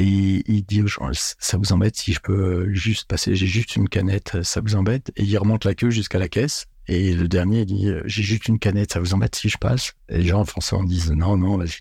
Et 0.00 0.42
il, 0.46 0.62
dit 0.64 0.82
aux 0.82 0.86
gens, 0.86 1.10
ça 1.12 1.58
vous 1.58 1.72
embête 1.72 1.94
si 1.94 2.14
je 2.14 2.20
peux 2.20 2.72
juste 2.72 3.06
passer, 3.06 3.34
j'ai 3.36 3.46
juste 3.46 3.76
une 3.76 3.86
canette, 3.86 4.42
ça 4.42 4.62
vous 4.62 4.74
embête? 4.74 5.12
Et 5.16 5.24
il 5.24 5.36
remonte 5.36 5.66
la 5.66 5.74
queue 5.74 5.90
jusqu'à 5.90 6.18
la 6.18 6.28
caisse. 6.28 6.64
Et 6.88 7.12
le 7.12 7.28
dernier, 7.28 7.60
il 7.60 7.66
dit, 7.66 7.88
euh, 7.88 8.00
j'ai 8.06 8.22
juste 8.22 8.48
une 8.48 8.58
canette, 8.58 8.94
ça 8.94 9.00
vous 9.00 9.12
embête 9.12 9.34
si 9.34 9.50
je 9.50 9.58
passe? 9.58 9.92
Et 10.08 10.18
les 10.18 10.24
gens 10.26 10.42
forcément 10.46 10.84
disent, 10.84 11.10
non, 11.12 11.36
non, 11.36 11.58
vas-y. 11.58 11.80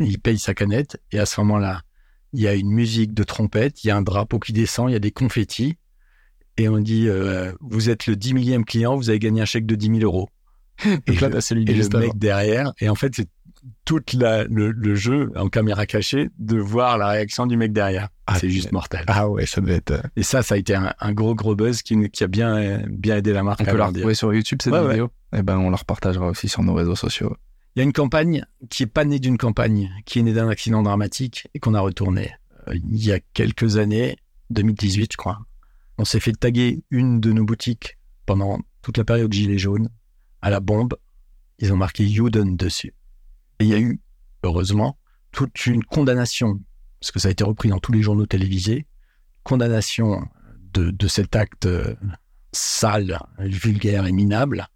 Mais 0.00 0.08
il 0.08 0.18
paye 0.18 0.38
sa 0.38 0.54
canette. 0.54 0.98
Et 1.12 1.18
à 1.18 1.26
ce 1.26 1.40
moment-là, 1.42 1.82
il 2.32 2.40
y 2.40 2.48
a 2.48 2.54
une 2.54 2.70
musique 2.70 3.12
de 3.12 3.22
trompette, 3.22 3.84
il 3.84 3.88
y 3.88 3.90
a 3.90 3.96
un 3.98 4.02
drapeau 4.02 4.38
qui 4.38 4.54
descend, 4.54 4.88
il 4.88 4.94
y 4.94 4.96
a 4.96 5.00
des 5.00 5.10
confettis. 5.12 5.76
Et 6.56 6.70
on 6.70 6.78
dit, 6.78 7.06
euh, 7.06 7.52
vous 7.60 7.90
êtes 7.90 8.06
le 8.06 8.16
10 8.16 8.32
millième 8.32 8.64
client, 8.64 8.96
vous 8.96 9.10
avez 9.10 9.18
gagné 9.18 9.42
un 9.42 9.46
chèque 9.46 9.66
de 9.66 9.74
10 9.74 9.86
000 9.88 9.98
euros. 10.00 10.30
Donc 11.06 11.20
là, 11.20 11.28
le- 11.28 11.40
celui 11.42 11.70
Et 11.70 11.74
le 11.74 11.98
mec 11.98 12.16
derrière. 12.16 12.72
Et 12.80 12.88
en 12.88 12.94
fait, 12.94 13.14
c'est 13.14 13.28
tout 13.84 14.00
le, 14.14 14.46
le 14.72 14.94
jeu 14.94 15.30
en 15.36 15.48
caméra 15.48 15.86
cachée 15.86 16.30
de 16.38 16.56
voir 16.58 16.98
la 16.98 17.08
réaction 17.08 17.46
du 17.46 17.56
mec 17.56 17.72
derrière. 17.72 18.08
Ah, 18.26 18.38
c'est 18.38 18.50
juste 18.50 18.72
mortel. 18.72 19.04
Ah 19.06 19.28
ouais, 19.28 19.46
ça 19.46 19.60
devait 19.60 19.74
être. 19.76 19.90
euh, 19.92 20.02
Et 20.16 20.22
ça, 20.22 20.42
ça 20.42 20.54
a 20.54 20.58
été 20.58 20.74
un, 20.74 20.92
un 20.98 21.12
gros, 21.12 21.34
gros 21.34 21.54
buzz 21.54 21.82
qui, 21.82 22.10
qui 22.10 22.24
a 22.24 22.28
bien, 22.28 22.82
bien 22.88 23.16
aidé 23.16 23.32
la 23.32 23.42
marque 23.42 23.60
On 23.60 23.64
à 23.64 23.70
peut 23.70 23.76
la 23.76 23.86
retrouver 23.86 24.14
sur 24.14 24.32
YouTube 24.34 24.60
cette 24.62 24.72
Ouais, 24.72 24.80
ouais. 24.80 24.88
vidéo? 24.90 25.10
Et 25.34 25.42
ben 25.42 25.58
on 25.58 25.70
la 25.70 25.76
repartagera 25.76 26.28
aussi 26.28 26.48
sur 26.48 26.62
nos 26.62 26.74
réseaux 26.74 26.96
sociaux. 26.96 27.36
Il 27.74 27.78
y 27.78 27.82
a 27.82 27.84
une 27.84 27.92
campagne 27.92 28.44
qui 28.68 28.82
est 28.82 28.86
pas 28.86 29.04
née 29.04 29.18
d'une 29.18 29.38
campagne, 29.38 29.90
qui 30.04 30.18
est 30.18 30.22
née 30.22 30.32
d'un 30.34 30.48
accident 30.48 30.82
dramatique 30.82 31.48
et 31.54 31.58
qu'on 31.58 31.74
a 31.74 31.80
retourné. 31.80 32.30
Euh, 32.68 32.74
il 32.74 33.04
y 33.04 33.12
a 33.12 33.20
quelques 33.32 33.76
années, 33.78 34.16
2018, 34.50 35.12
je 35.12 35.16
crois. 35.16 35.38
On 35.98 36.04
s'est 36.04 36.20
fait 36.20 36.32
taguer 36.32 36.82
une 36.90 37.20
de 37.20 37.32
nos 37.32 37.44
boutiques 37.44 37.96
pendant 38.26 38.58
toute 38.82 38.98
la 38.98 39.04
période 39.04 39.32
Gilets 39.32 39.58
jaunes 39.58 39.88
à 40.42 40.50
la 40.50 40.60
bombe. 40.60 40.94
Ils 41.58 41.72
ont 41.72 41.76
marqué 41.76 42.04
Youden 42.04 42.56
dessus. 42.56 42.92
Et 43.62 43.64
il 43.64 43.68
y 43.68 43.74
a 43.74 43.78
eu, 43.78 44.00
heureusement, 44.42 44.98
toute 45.30 45.66
une 45.66 45.84
condamnation, 45.84 46.60
parce 46.98 47.12
que 47.12 47.20
ça 47.20 47.28
a 47.28 47.30
été 47.30 47.44
repris 47.44 47.68
dans 47.68 47.78
tous 47.78 47.92
les 47.92 48.02
journaux 48.02 48.26
télévisés, 48.26 48.88
condamnation 49.44 50.28
de, 50.72 50.90
de 50.90 51.06
cet 51.06 51.36
acte 51.36 51.66
euh, 51.66 51.94
sale, 52.50 53.20
vulgaire 53.38 54.04
et 54.06 54.10
minable. 54.10 54.66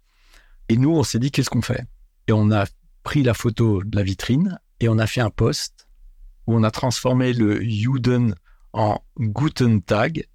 Et 0.69 0.77
nous, 0.77 0.91
on 0.91 1.03
s'est 1.03 1.19
dit, 1.19 1.31
qu'est-ce 1.31 1.49
qu'on 1.49 1.61
fait? 1.61 1.83
Et 2.29 2.31
on 2.31 2.49
a 2.49 2.65
pris 3.03 3.23
la 3.23 3.33
photo 3.33 3.83
de 3.83 3.93
la 3.93 4.03
vitrine 4.03 4.57
et 4.79 4.87
on 4.87 4.99
a 4.99 5.05
fait 5.05 5.19
un 5.19 5.31
post 5.31 5.89
où 6.45 6.55
on 6.55 6.63
a 6.63 6.71
transformé 6.71 7.33
le 7.33 7.61
Juden 7.61 8.35
en 8.71 8.99
Guten 9.19 9.81
Tag 9.81 10.29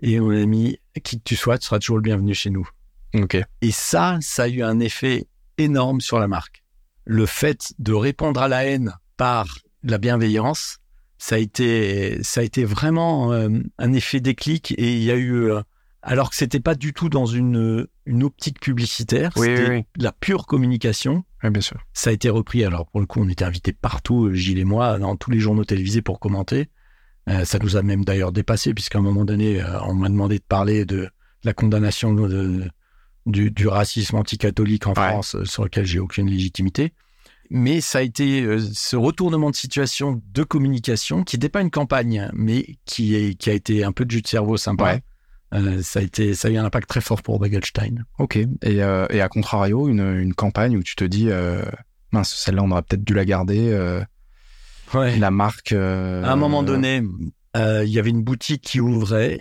et 0.00 0.20
on 0.20 0.28
a 0.28 0.44
mis 0.44 0.78
qui 1.02 1.18
que 1.18 1.24
tu 1.24 1.34
sois, 1.34 1.56
tu 1.56 1.66
seras 1.66 1.78
toujours 1.78 1.96
le 1.96 2.02
bienvenu 2.02 2.34
chez 2.34 2.50
nous. 2.50 2.68
Et 3.62 3.70
ça, 3.70 4.18
ça 4.20 4.42
a 4.42 4.48
eu 4.48 4.62
un 4.62 4.80
effet 4.80 5.26
énorme 5.56 6.02
sur 6.02 6.18
la 6.18 6.28
marque. 6.28 6.63
Le 7.06 7.26
fait 7.26 7.72
de 7.78 7.92
répondre 7.92 8.40
à 8.42 8.48
la 8.48 8.64
haine 8.64 8.94
par 9.16 9.46
la 9.82 9.98
bienveillance, 9.98 10.78
ça 11.18 11.36
a 11.36 11.38
été, 11.38 12.22
ça 12.22 12.40
a 12.40 12.44
été 12.44 12.64
vraiment 12.64 13.32
euh, 13.32 13.48
un 13.78 13.92
effet 13.92 14.20
déclic 14.20 14.72
et 14.78 14.94
il 14.94 15.02
y 15.02 15.10
a 15.10 15.16
eu, 15.16 15.50
euh, 15.50 15.60
alors 16.02 16.30
que 16.30 16.36
c'était 16.36 16.60
pas 16.60 16.74
du 16.74 16.92
tout 16.92 17.08
dans 17.08 17.26
une, 17.26 17.86
une 18.06 18.22
optique 18.24 18.60
publicitaire, 18.60 19.32
Oui, 19.36 19.46
c'était 19.46 19.68
oui. 19.70 19.84
de 19.98 20.04
la 20.04 20.12
pure 20.12 20.46
communication. 20.46 21.24
Bien 21.42 21.60
sûr. 21.60 21.78
Ça 21.92 22.08
a 22.10 22.12
été 22.14 22.30
repris. 22.30 22.64
Alors, 22.64 22.86
pour 22.86 23.00
le 23.00 23.06
coup, 23.06 23.20
on 23.20 23.28
était 23.28 23.44
invités 23.44 23.72
partout, 23.74 24.26
euh, 24.26 24.34
Gilles 24.34 24.58
et 24.58 24.64
moi, 24.64 24.98
dans 24.98 25.16
tous 25.16 25.30
les 25.30 25.40
journaux 25.40 25.64
télévisés 25.64 26.00
pour 26.02 26.18
commenter. 26.20 26.68
Euh, 27.28 27.44
ça 27.44 27.58
nous 27.58 27.76
a 27.76 27.82
même 27.82 28.04
d'ailleurs 28.04 28.32
dépassé, 28.32 28.72
puisqu'à 28.74 28.98
un 28.98 29.02
moment 29.02 29.24
donné, 29.26 29.62
on 29.86 29.94
m'a 29.94 30.08
demandé 30.08 30.38
de 30.38 30.44
parler 30.46 30.84
de 30.86 31.08
la 31.42 31.52
condamnation 31.52 32.14
de- 32.14 32.64
du, 33.26 33.50
du 33.50 33.68
racisme 33.68 34.16
anticatholique 34.16 34.86
en 34.86 34.90
Ouais. 34.90 35.08
France, 35.08 35.34
euh, 35.34 35.44
sur 35.44 35.64
lequel 35.64 35.86
j'ai 35.86 35.98
aucune 35.98 36.28
légitimité. 36.28 36.92
Mais 37.50 37.80
ça 37.80 37.98
a 37.98 38.02
été 38.02 38.42
euh, 38.42 38.58
ce 38.72 38.96
retournement 38.96 39.50
de 39.50 39.56
situation 39.56 40.22
de 40.32 40.42
communication 40.42 41.24
qui 41.24 41.36
n'était 41.36 41.48
pas 41.48 41.60
une 41.60 41.70
campagne, 41.70 42.30
mais 42.32 42.76
qui, 42.84 43.14
est, 43.14 43.34
qui 43.34 43.50
a 43.50 43.52
été 43.52 43.84
un 43.84 43.92
peu 43.92 44.04
de 44.04 44.10
jus 44.10 44.22
de 44.22 44.26
cerveau 44.28 44.56
sympa. 44.56 44.84
Ouais. 44.84 45.02
Euh, 45.52 45.82
ça, 45.82 46.00
a 46.00 46.02
été, 46.02 46.34
ça 46.34 46.48
a 46.48 46.50
eu 46.50 46.56
un 46.56 46.64
impact 46.64 46.88
très 46.88 47.00
fort 47.00 47.22
pour 47.22 47.38
Bagelstein. 47.38 48.04
Ok. 48.18 48.36
Et, 48.36 48.76
et 48.76 48.82
à 48.82 49.28
contrario, 49.28 49.88
une, 49.88 50.00
une 50.00 50.34
campagne 50.34 50.76
où 50.76 50.82
tu 50.82 50.96
te 50.96 51.04
dis, 51.04 51.28
mince, 52.12 52.34
celle-là, 52.34 52.62
on 52.62 52.70
aurait 52.70 52.82
peut-être 52.82 53.04
dû 53.04 53.14
la 53.14 53.24
garder. 53.24 53.70
la 54.94 55.30
marque. 55.30 55.72
À 55.72 56.32
un 56.32 56.36
moment 56.36 56.62
donné, 56.62 57.02
il 57.54 57.88
y 57.88 57.98
avait 57.98 58.10
une 58.10 58.22
boutique 58.24 58.62
qui 58.62 58.80
ouvrait 58.80 59.38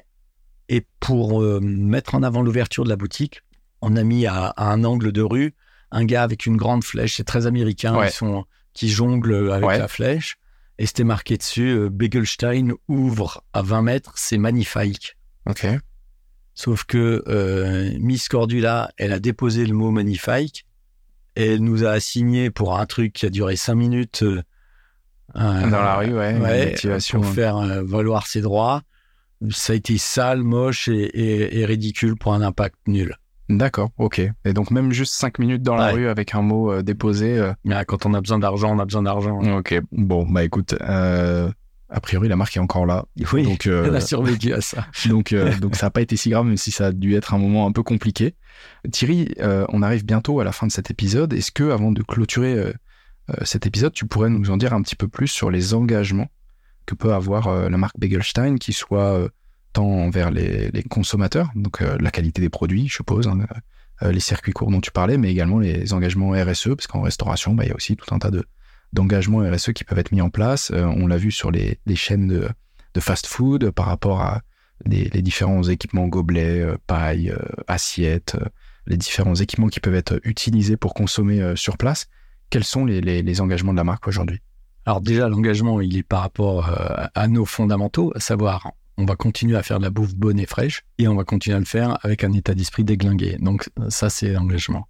Et 0.69 0.85
pour 0.99 1.41
euh, 1.41 1.59
mettre 1.61 2.15
en 2.15 2.23
avant 2.23 2.41
l'ouverture 2.41 2.83
de 2.83 2.89
la 2.89 2.95
boutique, 2.95 3.41
on 3.83 3.95
a 3.95 4.03
mis 4.03 4.25
à, 4.25 4.53
un 4.57 4.83
angle 4.83 5.11
de 5.11 5.21
rue 5.21 5.53
un 5.91 6.05
gars 6.05 6.23
avec 6.23 6.47
une 6.47 6.57
grande 6.57 6.83
flèche. 6.83 7.17
C'est 7.17 7.23
très 7.23 7.45
américain. 7.45 8.03
Ils 8.03 8.09
sont, 8.09 8.45
qui 8.73 8.89
jongle 8.89 9.51
avec 9.51 9.77
la 9.77 9.87
flèche. 9.87 10.37
Et 10.79 10.87
c'était 10.87 11.03
marqué 11.03 11.37
dessus 11.37 11.69
euh, 11.69 11.89
Begelstein 11.91 12.73
ouvre 12.87 13.43
à 13.53 13.61
20 13.61 13.83
mètres, 13.83 14.13
c'est 14.15 14.39
magnifique. 14.39 15.15
Ok. 15.47 15.67
Sauf 16.55 16.83
que 16.85 17.23
euh, 17.27 17.91
Miss 17.99 18.27
Cordula, 18.27 18.91
elle 18.97 19.13
a 19.13 19.19
déposé 19.19 19.67
le 19.67 19.75
mot 19.75 19.91
magnifique 19.91 20.65
et 21.35 21.53
elle 21.53 21.63
nous 21.63 21.85
a 21.85 21.91
assigné 21.91 22.49
pour 22.49 22.79
un 22.79 22.87
truc 22.87 23.13
qui 23.13 23.27
a 23.27 23.29
duré 23.29 23.55
5 23.55 23.75
minutes. 23.75 24.23
Dans 25.35 25.69
la 25.69 25.97
rue, 25.97 26.13
ouais. 26.17 26.75
pour 27.11 27.25
faire 27.27 27.83
valoir 27.83 28.25
ses 28.25 28.41
droits 28.41 28.81
ça 29.51 29.73
a 29.73 29.75
été 29.75 29.97
sale, 29.97 30.43
moche 30.43 30.87
et, 30.87 31.65
ridicule 31.65 32.15
pour 32.15 32.33
un 32.33 32.41
impact 32.41 32.75
nul. 32.87 33.15
D'accord, 33.57 33.89
ok. 33.97 34.21
Et 34.45 34.53
donc 34.53 34.71
même 34.71 34.91
juste 34.91 35.13
5 35.13 35.39
minutes 35.39 35.61
dans 35.61 35.75
la 35.75 35.91
rue 35.91 36.07
avec 36.07 36.35
un 36.35 36.41
mot 36.41 36.71
euh, 36.71 36.81
déposé. 36.81 37.37
Euh, 37.37 37.83
quand 37.87 38.05
on 38.05 38.13
a 38.13 38.21
besoin 38.21 38.39
d'argent, 38.39 38.75
on 38.75 38.79
a 38.79 38.85
besoin 38.85 39.03
d'argent. 39.03 39.39
Ok, 39.57 39.79
bon, 39.91 40.25
bah 40.29 40.43
écoute, 40.43 40.75
euh, 40.81 41.49
a 41.89 41.99
priori 41.99 42.27
la 42.27 42.35
marque 42.35 42.55
est 42.57 42.59
encore 42.59 42.85
là. 42.85 43.05
Oui, 43.31 43.43
donc, 43.43 43.67
elle 43.67 43.95
a 43.95 44.01
survécu 44.01 44.53
à 44.53 44.61
ça. 44.61 44.87
donc, 45.09 45.33
donc 45.61 45.75
ça 45.75 45.87
n'a 45.87 45.91
pas 45.91 46.01
été 46.01 46.15
si 46.15 46.29
grave, 46.29 46.45
même 46.45 46.57
si 46.57 46.71
ça 46.71 46.87
a 46.87 46.91
dû 46.91 47.15
être 47.15 47.33
un 47.33 47.37
moment 47.37 47.67
un 47.67 47.71
peu 47.71 47.83
compliqué. 47.83 48.35
Thierry, 48.91 49.33
on 49.39 49.81
arrive 49.81 50.05
bientôt 50.05 50.39
à 50.39 50.43
la 50.43 50.51
fin 50.51 50.67
de 50.67 50.71
cet 50.71 50.91
épisode. 50.91 51.33
Est-ce 51.33 51.51
que, 51.51 51.71
avant 51.71 51.91
de 51.91 52.01
clôturer 52.01 52.73
cet 53.43 53.65
épisode, 53.65 53.93
tu 53.93 54.05
pourrais 54.05 54.29
nous 54.29 54.51
en 54.51 54.57
dire 54.57 54.73
un 54.73 54.81
petit 54.81 54.95
peu 54.95 55.07
plus 55.07 55.27
sur 55.27 55.51
les 55.51 55.73
engagements 55.73 56.27
que 56.85 56.95
peut 56.95 57.13
avoir 57.13 57.47
euh, 57.47 57.69
la 57.69 57.77
marque 57.77 57.97
Begelstein, 57.97 58.57
qui 58.57 58.73
soit 58.73 59.13
euh, 59.13 59.29
tant 59.73 59.85
envers 59.85 60.31
les, 60.31 60.71
consommateurs, 60.89 61.49
donc 61.55 61.81
euh, 61.81 61.97
la 61.99 62.11
qualité 62.11 62.41
des 62.41 62.49
produits, 62.49 62.87
je 62.87 62.95
suppose, 62.95 63.27
hein, 63.27 63.39
les 64.01 64.19
circuits 64.19 64.51
courts 64.51 64.71
dont 64.71 64.81
tu 64.81 64.91
parlais, 64.91 65.17
mais 65.17 65.31
également 65.31 65.59
les 65.59 65.93
engagements 65.93 66.31
RSE, 66.31 66.69
parce 66.69 66.87
qu'en 66.87 67.01
restauration, 67.01 67.53
bah, 67.53 67.63
il 67.63 67.69
y 67.69 67.71
a 67.71 67.75
aussi 67.75 67.95
tout 67.95 68.13
un 68.13 68.19
tas 68.19 68.31
de 68.31 68.45
d'engagements 68.91 69.39
RSE 69.39 69.73
qui 69.73 69.83
peuvent 69.83 69.97
être 69.97 70.11
mis 70.11 70.21
en 70.21 70.29
place. 70.29 70.71
on 70.71 71.07
l'a 71.07 71.17
vu 71.17 71.31
sur 71.31 71.49
les, 71.49 71.79
chaînes 71.95 72.27
de, 72.27 72.47
fast-food 72.99 73.71
par 73.71 73.87
rapport 73.87 74.21
à 74.21 74.41
les, 74.85 75.09
différents 75.23 75.63
équipements 75.63 76.07
gobelets, 76.07 76.63
pailles, 76.85 77.33
assiettes, 77.67 78.37
les 78.85 78.97
différents 78.97 79.33
équipements 79.33 79.69
qui 79.69 79.79
peuvent 79.79 79.95
être 79.95 80.19
utilisés 80.23 80.77
pour 80.77 80.93
consommer 80.93 81.55
sur 81.55 81.77
place. 81.77 82.05
Quels 82.51 82.63
sont 82.63 82.85
les 82.85 83.41
engagements 83.41 83.71
de 83.71 83.77
la 83.77 83.83
marque 83.83 84.07
aujourd'hui? 84.07 84.41
Alors 84.85 84.99
déjà, 84.99 85.29
l'engagement, 85.29 85.79
il 85.79 85.97
est 85.97 86.03
par 86.03 86.21
rapport 86.21 86.69
euh, 86.69 87.05
à 87.15 87.27
nos 87.27 87.45
fondamentaux, 87.45 88.11
à 88.15 88.19
savoir, 88.19 88.71
on 88.97 89.05
va 89.05 89.15
continuer 89.15 89.55
à 89.55 89.63
faire 89.63 89.79
de 89.79 89.83
la 89.83 89.89
bouffe 89.89 90.15
bonne 90.15 90.39
et 90.39 90.45
fraîche, 90.45 90.83
et 90.97 91.07
on 91.07 91.15
va 91.15 91.23
continuer 91.23 91.55
à 91.55 91.59
le 91.59 91.65
faire 91.65 91.97
avec 92.03 92.23
un 92.23 92.31
état 92.33 92.53
d'esprit 92.53 92.83
déglingué. 92.83 93.37
Donc 93.39 93.69
ça, 93.89 94.09
c'est 94.09 94.31
l'engagement. 94.33 94.87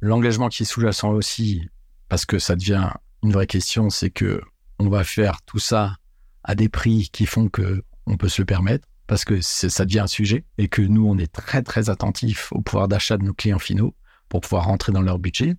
L'engagement 0.00 0.48
qui 0.48 0.62
est 0.62 0.66
sous-jacent 0.66 1.10
aussi, 1.10 1.68
parce 2.08 2.24
que 2.24 2.38
ça 2.38 2.56
devient 2.56 2.90
une 3.22 3.32
vraie 3.32 3.46
question, 3.46 3.90
c'est 3.90 4.10
que 4.10 4.40
on 4.78 4.88
va 4.88 5.04
faire 5.04 5.42
tout 5.42 5.58
ça 5.58 5.96
à 6.42 6.54
des 6.54 6.68
prix 6.68 7.10
qui 7.12 7.26
font 7.26 7.48
que 7.48 7.82
on 8.06 8.16
peut 8.16 8.28
se 8.28 8.40
le 8.40 8.46
permettre, 8.46 8.88
parce 9.06 9.24
que 9.24 9.40
ça 9.40 9.84
devient 9.84 10.00
un 10.00 10.06
sujet, 10.06 10.44
et 10.56 10.68
que 10.68 10.82
nous, 10.82 11.06
on 11.06 11.18
est 11.18 11.30
très 11.30 11.62
très 11.62 11.90
attentifs 11.90 12.52
au 12.52 12.60
pouvoir 12.60 12.88
d'achat 12.88 13.16
de 13.16 13.24
nos 13.24 13.34
clients 13.34 13.58
finaux 13.58 13.94
pour 14.28 14.40
pouvoir 14.40 14.64
rentrer 14.66 14.92
dans 14.92 15.02
leur 15.02 15.18
budget 15.18 15.56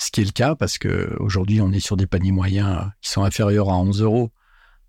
ce 0.00 0.10
qui 0.10 0.22
est 0.22 0.24
le 0.24 0.32
cas 0.32 0.54
parce 0.54 0.78
que 0.78 1.14
aujourd'hui 1.20 1.60
on 1.60 1.72
est 1.72 1.80
sur 1.80 1.96
des 1.96 2.06
paniers 2.06 2.32
moyens 2.32 2.90
qui 3.02 3.10
sont 3.10 3.22
inférieurs 3.22 3.68
à 3.68 3.76
11 3.76 4.00
euros 4.00 4.32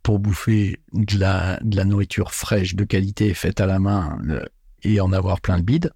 pour 0.04 0.20
bouffer 0.20 0.80
de 0.94 1.20
la, 1.20 1.60
de 1.62 1.76
la 1.76 1.86
nourriture 1.86 2.34
fraîche, 2.34 2.76
de 2.76 2.84
qualité, 2.84 3.34
faite 3.34 3.62
à 3.62 3.66
la 3.66 3.80
main 3.80 4.20
euh, 4.30 4.44
et 4.84 5.00
en 5.00 5.12
avoir 5.12 5.42
plein 5.42 5.58
le 5.58 5.64
bide. 5.64 5.92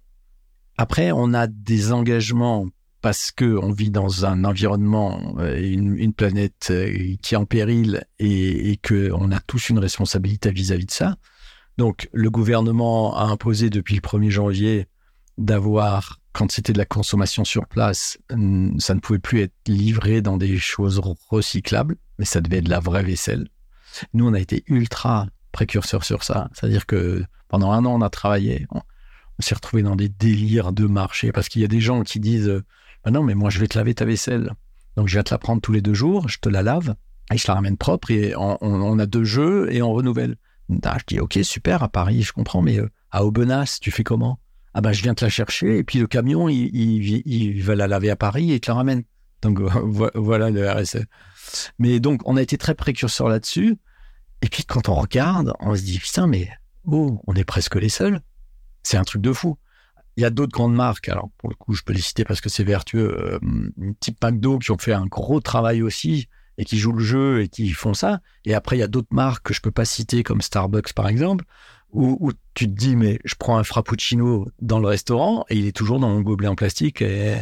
Après, 0.78 1.10
on 1.12 1.34
a 1.34 1.46
des 1.46 1.92
engagements 1.92 2.66
parce 3.00 3.30
que 3.30 3.56
on 3.62 3.72
vit 3.72 3.90
dans 3.90 4.26
un 4.26 4.44
environnement, 4.44 5.36
euh, 5.38 5.60
une, 5.60 5.96
une 5.96 6.12
planète 6.12 6.68
euh, 6.70 7.14
qui 7.22 7.34
est 7.34 7.36
en 7.36 7.44
péril 7.44 8.04
et, 8.18 8.70
et 8.70 8.76
que 8.76 9.10
on 9.12 9.30
a 9.32 9.40
tous 9.40 9.70
une 9.70 9.78
responsabilité 9.78 10.50
vis-à-vis 10.50 10.84
-vis 10.84 10.86
de 10.86 10.92
ça. 10.92 11.16
Donc, 11.78 12.08
le 12.12 12.30
gouvernement 12.30 13.16
a 13.16 13.24
imposé 13.24 13.70
depuis 13.70 13.94
le 13.94 14.00
1er 14.00 14.30
janvier 14.30 14.86
d'avoir 15.38 16.20
quand 16.32 16.50
c'était 16.50 16.74
de 16.74 16.78
la 16.78 16.84
consommation 16.84 17.44
sur 17.46 17.66
place, 17.66 18.18
ça 18.28 18.36
ne 18.94 19.00
pouvait 19.00 19.18
plus 19.18 19.40
être 19.40 19.54
livré 19.66 20.20
dans 20.20 20.36
des 20.36 20.58
choses 20.58 21.00
recyclables, 21.30 21.96
mais 22.18 22.26
ça 22.26 22.42
devait 22.42 22.58
être 22.58 22.64
de 22.64 22.70
la 22.70 22.80
vraie 22.80 23.02
vaisselle. 23.02 23.48
Nous, 24.14 24.26
on 24.26 24.34
a 24.34 24.40
été 24.40 24.64
ultra 24.66 25.26
précurseurs 25.52 26.04
sur 26.04 26.22
ça. 26.22 26.50
C'est-à-dire 26.52 26.86
que 26.86 27.24
pendant 27.48 27.72
un 27.72 27.84
an, 27.84 27.94
on 27.94 28.02
a 28.02 28.10
travaillé. 28.10 28.66
On, 28.70 28.82
s'est 29.38 29.54
retrouvé 29.54 29.82
dans 29.82 29.96
des 29.96 30.08
délires 30.08 30.72
de 30.72 30.86
marché 30.86 31.30
parce 31.30 31.48
qu'il 31.48 31.60
y 31.60 31.64
a 31.64 31.68
des 31.68 31.80
gens 31.80 32.02
qui 32.02 32.20
disent 32.20 32.62
bah 33.04 33.10
Non, 33.10 33.22
mais 33.22 33.34
moi, 33.34 33.50
je 33.50 33.58
vais 33.58 33.68
te 33.68 33.76
laver 33.76 33.94
ta 33.94 34.04
vaisselle. 34.04 34.52
Donc, 34.96 35.08
je 35.08 35.18
vais 35.18 35.22
te 35.22 35.34
la 35.34 35.38
prendre 35.38 35.60
tous 35.60 35.72
les 35.72 35.82
deux 35.82 35.94
jours, 35.94 36.28
je 36.28 36.38
te 36.38 36.48
la 36.48 36.62
lave 36.62 36.94
et 37.32 37.38
je 37.38 37.46
la 37.48 37.54
ramène 37.54 37.76
propre 37.76 38.10
et 38.10 38.34
on, 38.36 38.98
a 38.98 39.06
deux 39.06 39.24
jeux 39.24 39.72
et 39.72 39.82
on 39.82 39.92
renouvelle. 39.92 40.36
Ah, 40.84 40.96
je 40.98 41.04
dis 41.06 41.20
Ok, 41.20 41.38
super, 41.42 41.82
à 41.82 41.88
Paris, 41.88 42.22
je 42.22 42.32
comprends, 42.32 42.62
mais 42.62 42.78
euh, 42.78 42.88
à 43.10 43.24
Aubenas, 43.24 43.78
tu 43.80 43.90
fais 43.90 44.04
comment? 44.04 44.38
Ah 44.78 44.82
ben 44.82 44.92
je 44.92 45.02
viens 45.02 45.14
te 45.14 45.24
la 45.24 45.30
chercher 45.30 45.78
et 45.78 45.84
puis 45.84 45.98
le 45.98 46.06
camion 46.06 46.50
il, 46.50 46.68
il, 46.74 47.62
va 47.62 47.74
la 47.74 47.86
laver 47.86 48.10
à 48.10 48.16
Paris 48.16 48.52
et 48.52 48.60
te 48.60 48.70
la 48.70 48.74
ramène. 48.74 49.04
Donc 49.40 49.58
voilà 50.14 50.50
le 50.50 50.70
RSE. 50.70 50.98
Mais 51.78 51.98
donc 51.98 52.20
on 52.26 52.36
a 52.36 52.42
été 52.42 52.58
très 52.58 52.74
précurseurs 52.74 53.30
là-dessus. 53.30 53.78
Et 54.46 54.48
puis 54.48 54.64
quand 54.64 54.88
on 54.88 54.94
regarde, 54.94 55.54
on 55.58 55.74
se 55.74 55.82
dit 55.82 55.98
putain 55.98 56.28
mais 56.28 56.48
oh 56.84 57.20
on 57.26 57.34
est 57.34 57.42
presque 57.42 57.74
les 57.74 57.88
seuls. 57.88 58.20
C'est 58.84 58.96
un 58.96 59.02
truc 59.02 59.20
de 59.20 59.32
fou. 59.32 59.58
Il 60.16 60.22
y 60.22 60.24
a 60.24 60.30
d'autres 60.30 60.52
grandes 60.52 60.76
marques, 60.76 61.08
alors 61.08 61.30
pour 61.36 61.48
le 61.48 61.56
coup 61.56 61.74
je 61.74 61.82
peux 61.82 61.92
les 61.92 62.00
citer 62.00 62.24
parce 62.24 62.40
que 62.40 62.48
c'est 62.48 62.62
vertueux, 62.62 63.18
euh, 63.18 63.40
type 63.98 64.22
McDo 64.22 64.60
qui 64.60 64.70
ont 64.70 64.78
fait 64.78 64.92
un 64.92 65.06
gros 65.06 65.40
travail 65.40 65.82
aussi 65.82 66.28
et 66.58 66.64
qui 66.64 66.78
jouent 66.78 66.92
le 66.92 67.02
jeu 67.02 67.42
et 67.42 67.48
qui 67.48 67.68
font 67.70 67.92
ça. 67.92 68.20
Et 68.44 68.54
après 68.54 68.76
il 68.76 68.78
y 68.78 68.84
a 68.84 68.86
d'autres 68.86 69.12
marques 69.12 69.46
que 69.46 69.52
je 69.52 69.60
peux 69.60 69.72
pas 69.72 69.84
citer 69.84 70.22
comme 70.22 70.42
Starbucks 70.42 70.92
par 70.92 71.08
exemple 71.08 71.44
où, 71.90 72.30
tu 72.54 72.66
te 72.66 72.72
dis, 72.72 72.94
mais 72.94 73.18
je 73.24 73.34
prends 73.36 73.58
un 73.58 73.64
frappuccino 73.64 74.46
dans 74.60 74.78
le 74.78 74.86
restaurant 74.86 75.44
et 75.48 75.56
il 75.56 75.66
est 75.66 75.76
toujours 75.76 75.98
dans 75.98 76.10
mon 76.10 76.20
gobelet 76.20 76.48
en 76.48 76.54
plastique. 76.54 77.02
Et, 77.02 77.36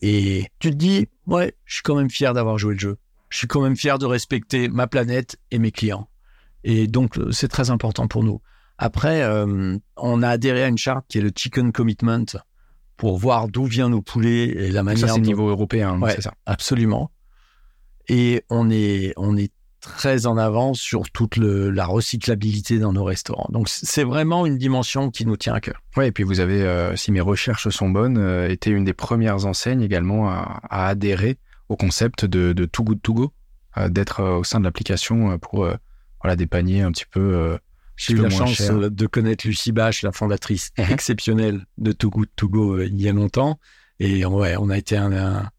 et 0.00 0.46
tu 0.58 0.70
te 0.70 0.76
dis, 0.76 1.08
ouais, 1.26 1.56
je 1.64 1.74
suis 1.74 1.82
quand 1.82 1.96
même 1.96 2.10
fier 2.10 2.34
d'avoir 2.34 2.58
joué 2.58 2.74
le 2.74 2.78
jeu. 2.78 2.98
Je 3.30 3.38
suis 3.38 3.46
quand 3.46 3.62
même 3.62 3.76
fier 3.76 3.98
de 3.98 4.04
respecter 4.04 4.68
ma 4.68 4.86
planète 4.86 5.38
et 5.50 5.58
mes 5.58 5.70
clients. 5.70 6.08
Et 6.68 6.88
donc, 6.88 7.14
c'est 7.30 7.46
très 7.46 7.70
important 7.70 8.08
pour 8.08 8.24
nous. 8.24 8.40
Après, 8.76 9.22
euh, 9.22 9.78
on 9.96 10.22
a 10.22 10.28
adhéré 10.28 10.64
à 10.64 10.66
une 10.66 10.76
charte 10.76 11.06
qui 11.08 11.18
est 11.18 11.20
le 11.20 11.30
Chicken 11.34 11.70
Commitment 11.70 12.24
pour 12.96 13.18
voir 13.18 13.46
d'où 13.46 13.66
viennent 13.66 13.92
nos 13.92 14.02
poulets 14.02 14.48
et 14.48 14.72
la 14.72 14.82
manière. 14.82 15.08
Ça, 15.08 15.14
c'est 15.14 15.20
niveau 15.20 15.48
européen, 15.48 15.98
c'est 16.08 16.22
ça. 16.22 16.34
Absolument. 16.44 17.12
Et 18.08 18.42
on 18.50 18.68
est, 18.68 19.12
on 19.16 19.36
est 19.36 19.52
très 19.80 20.26
en 20.26 20.36
avance 20.38 20.80
sur 20.80 21.08
toute 21.10 21.36
la 21.36 21.86
recyclabilité 21.86 22.80
dans 22.80 22.92
nos 22.92 23.04
restaurants. 23.04 23.48
Donc 23.50 23.68
c'est 23.68 24.02
vraiment 24.02 24.44
une 24.44 24.58
dimension 24.58 25.10
qui 25.10 25.24
nous 25.24 25.36
tient 25.36 25.54
à 25.54 25.60
cœur. 25.60 25.80
Oui, 25.96 26.06
et 26.06 26.12
puis 26.12 26.24
vous 26.24 26.40
avez, 26.40 26.62
euh, 26.62 26.96
si 26.96 27.12
mes 27.12 27.20
recherches 27.20 27.68
sont 27.68 27.90
bonnes, 27.90 28.18
euh, 28.18 28.48
été 28.48 28.70
une 28.70 28.82
des 28.82 28.92
premières 28.92 29.46
enseignes 29.46 29.82
également 29.82 30.28
à, 30.28 30.60
adhérer 30.68 31.38
au 31.68 31.76
concept 31.76 32.24
de, 32.24 32.52
de 32.52 32.64
Too 32.64 32.82
Good 32.82 33.02
To 33.02 33.14
Go, 33.14 33.32
euh, 33.76 33.88
d'être 33.88 34.20
au 34.22 34.42
sein 34.42 34.58
de 34.58 34.64
l'application 34.64 35.38
pour 35.38 35.68
voilà, 36.26 36.36
des 36.36 36.46
paniers 36.46 36.82
un 36.82 36.92
petit 36.92 37.06
peu... 37.10 37.58
J'ai 37.96 38.12
eu 38.12 38.16
la 38.18 38.28
chance 38.28 38.60
de 38.60 39.06
connaître 39.06 39.46
Lucie 39.46 39.72
Bache, 39.72 40.02
la 40.02 40.12
fondatrice 40.12 40.70
mhm. 40.78 40.84
exceptionnelle 40.90 41.66
de 41.78 41.92
Too 41.92 42.10
Good 42.10 42.28
To 42.36 42.48
Go 42.48 42.80
il 42.80 43.00
y 43.00 43.08
a 43.08 43.12
longtemps. 43.12 43.58
Et 44.00 44.26
ouais, 44.26 44.54
on 44.58 44.68
a 44.68 44.76
été 44.76 44.98
un 44.98 45.50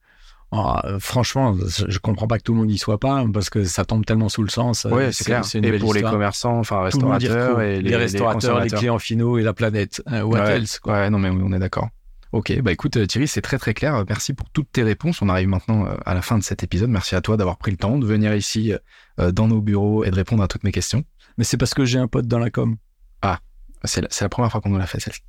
euh, 0.53 0.97
franchement, 0.99 1.55
je 1.87 1.99
comprends 1.99 2.27
pas 2.27 2.37
que 2.37 2.43
tout 2.43 2.53
le 2.53 2.59
monde 2.59 2.71
y 2.71 2.77
soit 2.77 2.99
pas 2.99 3.25
parce 3.33 3.49
que 3.49 3.65
ça 3.65 3.83
tombe 3.83 4.05
tellement 4.05 4.29
sous 4.29 4.43
le 4.43 4.49
sens. 4.49 4.85
Euh, 4.85 4.89
oui, 4.91 5.03
c'est 5.13 5.25
clair. 5.25 5.43
et 5.55 5.79
pour 5.79 5.93
les 5.93 6.01
commerçants, 6.01 6.59
enfin 6.59 6.81
restaurateurs 6.83 7.61
et 7.61 7.81
les, 7.81 7.95
restaurateurs, 7.95 8.61
les, 8.61 8.69
clients 8.69 8.99
finaux 8.99 9.37
et 9.37 9.43
la 9.43 9.53
planète. 9.53 10.01
Euh, 10.11 10.21
what 10.21 10.39
ouais, 10.39 10.51
else 10.57 10.79
quoi. 10.79 10.93
Ouais, 10.93 11.09
non 11.09 11.19
mais 11.19 11.29
on 11.29 11.51
est 11.51 11.59
d'accord. 11.59 11.89
Ok, 12.33 12.59
bah 12.61 12.71
écoute 12.71 13.07
Thierry, 13.07 13.27
c'est 13.27 13.41
très 13.41 13.57
très 13.57 13.73
clair. 13.73 14.03
Merci 14.09 14.33
pour 14.33 14.49
toutes 14.49 14.71
tes 14.71 14.83
réponses. 14.83 15.21
On 15.21 15.29
arrive 15.29 15.47
maintenant 15.47 15.85
à 16.05 16.13
la 16.13 16.21
fin 16.21 16.37
de 16.37 16.43
cet 16.43 16.63
épisode. 16.63 16.89
Merci 16.89 17.15
à 17.15 17.21
toi 17.21 17.37
d'avoir 17.37 17.57
pris 17.57 17.71
le 17.71 17.77
temps 17.77 17.97
de 17.97 18.05
venir 18.05 18.35
ici 18.35 18.73
dans 19.17 19.47
nos 19.47 19.61
bureaux 19.61 20.03
et 20.03 20.11
de 20.11 20.15
répondre 20.15 20.43
à 20.43 20.47
toutes 20.47 20.63
mes 20.63 20.73
questions. 20.73 21.05
Mais 21.37 21.45
c'est 21.45 21.57
parce 21.57 21.73
que 21.73 21.85
j'ai 21.85 21.99
un 21.99 22.07
pote 22.07 22.27
dans 22.27 22.39
la 22.39 22.49
com. 22.49 22.75
Ah, 23.21 23.39
c'est 23.85 24.01
la, 24.01 24.09
la, 24.19 24.29
première 24.29 24.51
fois 24.51 24.59
qu'on 24.59 24.69
nous 24.69 24.77
l'a 24.77 24.87
fait 24.87 24.99
celle-ci. 24.99 25.21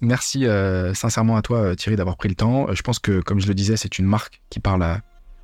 Merci 0.00 0.46
euh, 0.46 0.94
sincèrement 0.94 1.36
à 1.36 1.42
toi 1.42 1.58
euh, 1.58 1.74
Thierry 1.74 1.96
d'avoir 1.96 2.16
pris 2.16 2.28
le 2.28 2.34
temps. 2.34 2.68
Euh, 2.68 2.74
je 2.74 2.82
pense 2.82 2.98
que 2.98 3.20
comme 3.20 3.40
je 3.40 3.46
le 3.46 3.54
disais, 3.54 3.76
c'est 3.76 3.98
une 3.98 4.06
marque 4.06 4.42
qui 4.50 4.60
parle 4.60 4.82
à 4.82 5.00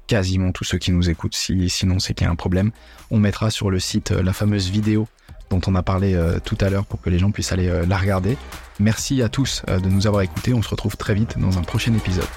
quasiment 0.07 0.53
tous 0.53 0.65
ceux 0.65 0.79
qui 0.79 0.91
nous 0.91 1.11
écoutent. 1.11 1.35
Si, 1.35 1.69
sinon, 1.69 1.99
c'est 1.99 2.15
qu'il 2.15 2.25
y 2.25 2.29
a 2.29 2.31
un 2.31 2.37
problème. 2.37 2.71
On 3.11 3.19
mettra 3.19 3.51
sur 3.51 3.71
le 3.71 3.79
site 3.79 4.11
la 4.11 4.33
fameuse 4.33 4.71
vidéo 4.71 5.07
dont 5.51 5.61
on 5.67 5.75
a 5.75 5.83
parlé 5.83 6.15
euh, 6.15 6.39
tout 6.45 6.59
à 6.61 6.71
l'heure 6.71 6.85
pour 6.85 7.01
que 7.01 7.11
les 7.11 7.19
gens 7.19 7.31
puissent 7.31 7.53
aller 7.53 7.69
euh, 7.69 7.87
la 7.87 7.97
regarder. 7.97 8.37
Merci 8.81 9.23
à 9.23 9.29
tous 9.29 9.63
euh, 9.69 9.81
de 9.81 9.89
nous 9.89 10.07
avoir 10.07 10.23
écoutés. 10.23 10.55
On 10.55 10.63
se 10.63 10.69
retrouve 10.69 10.97
très 10.97 11.15
vite 11.15 11.39
dans 11.39 11.59
un 11.59 11.63
prochain 11.63 11.95
épisode. 11.95 12.29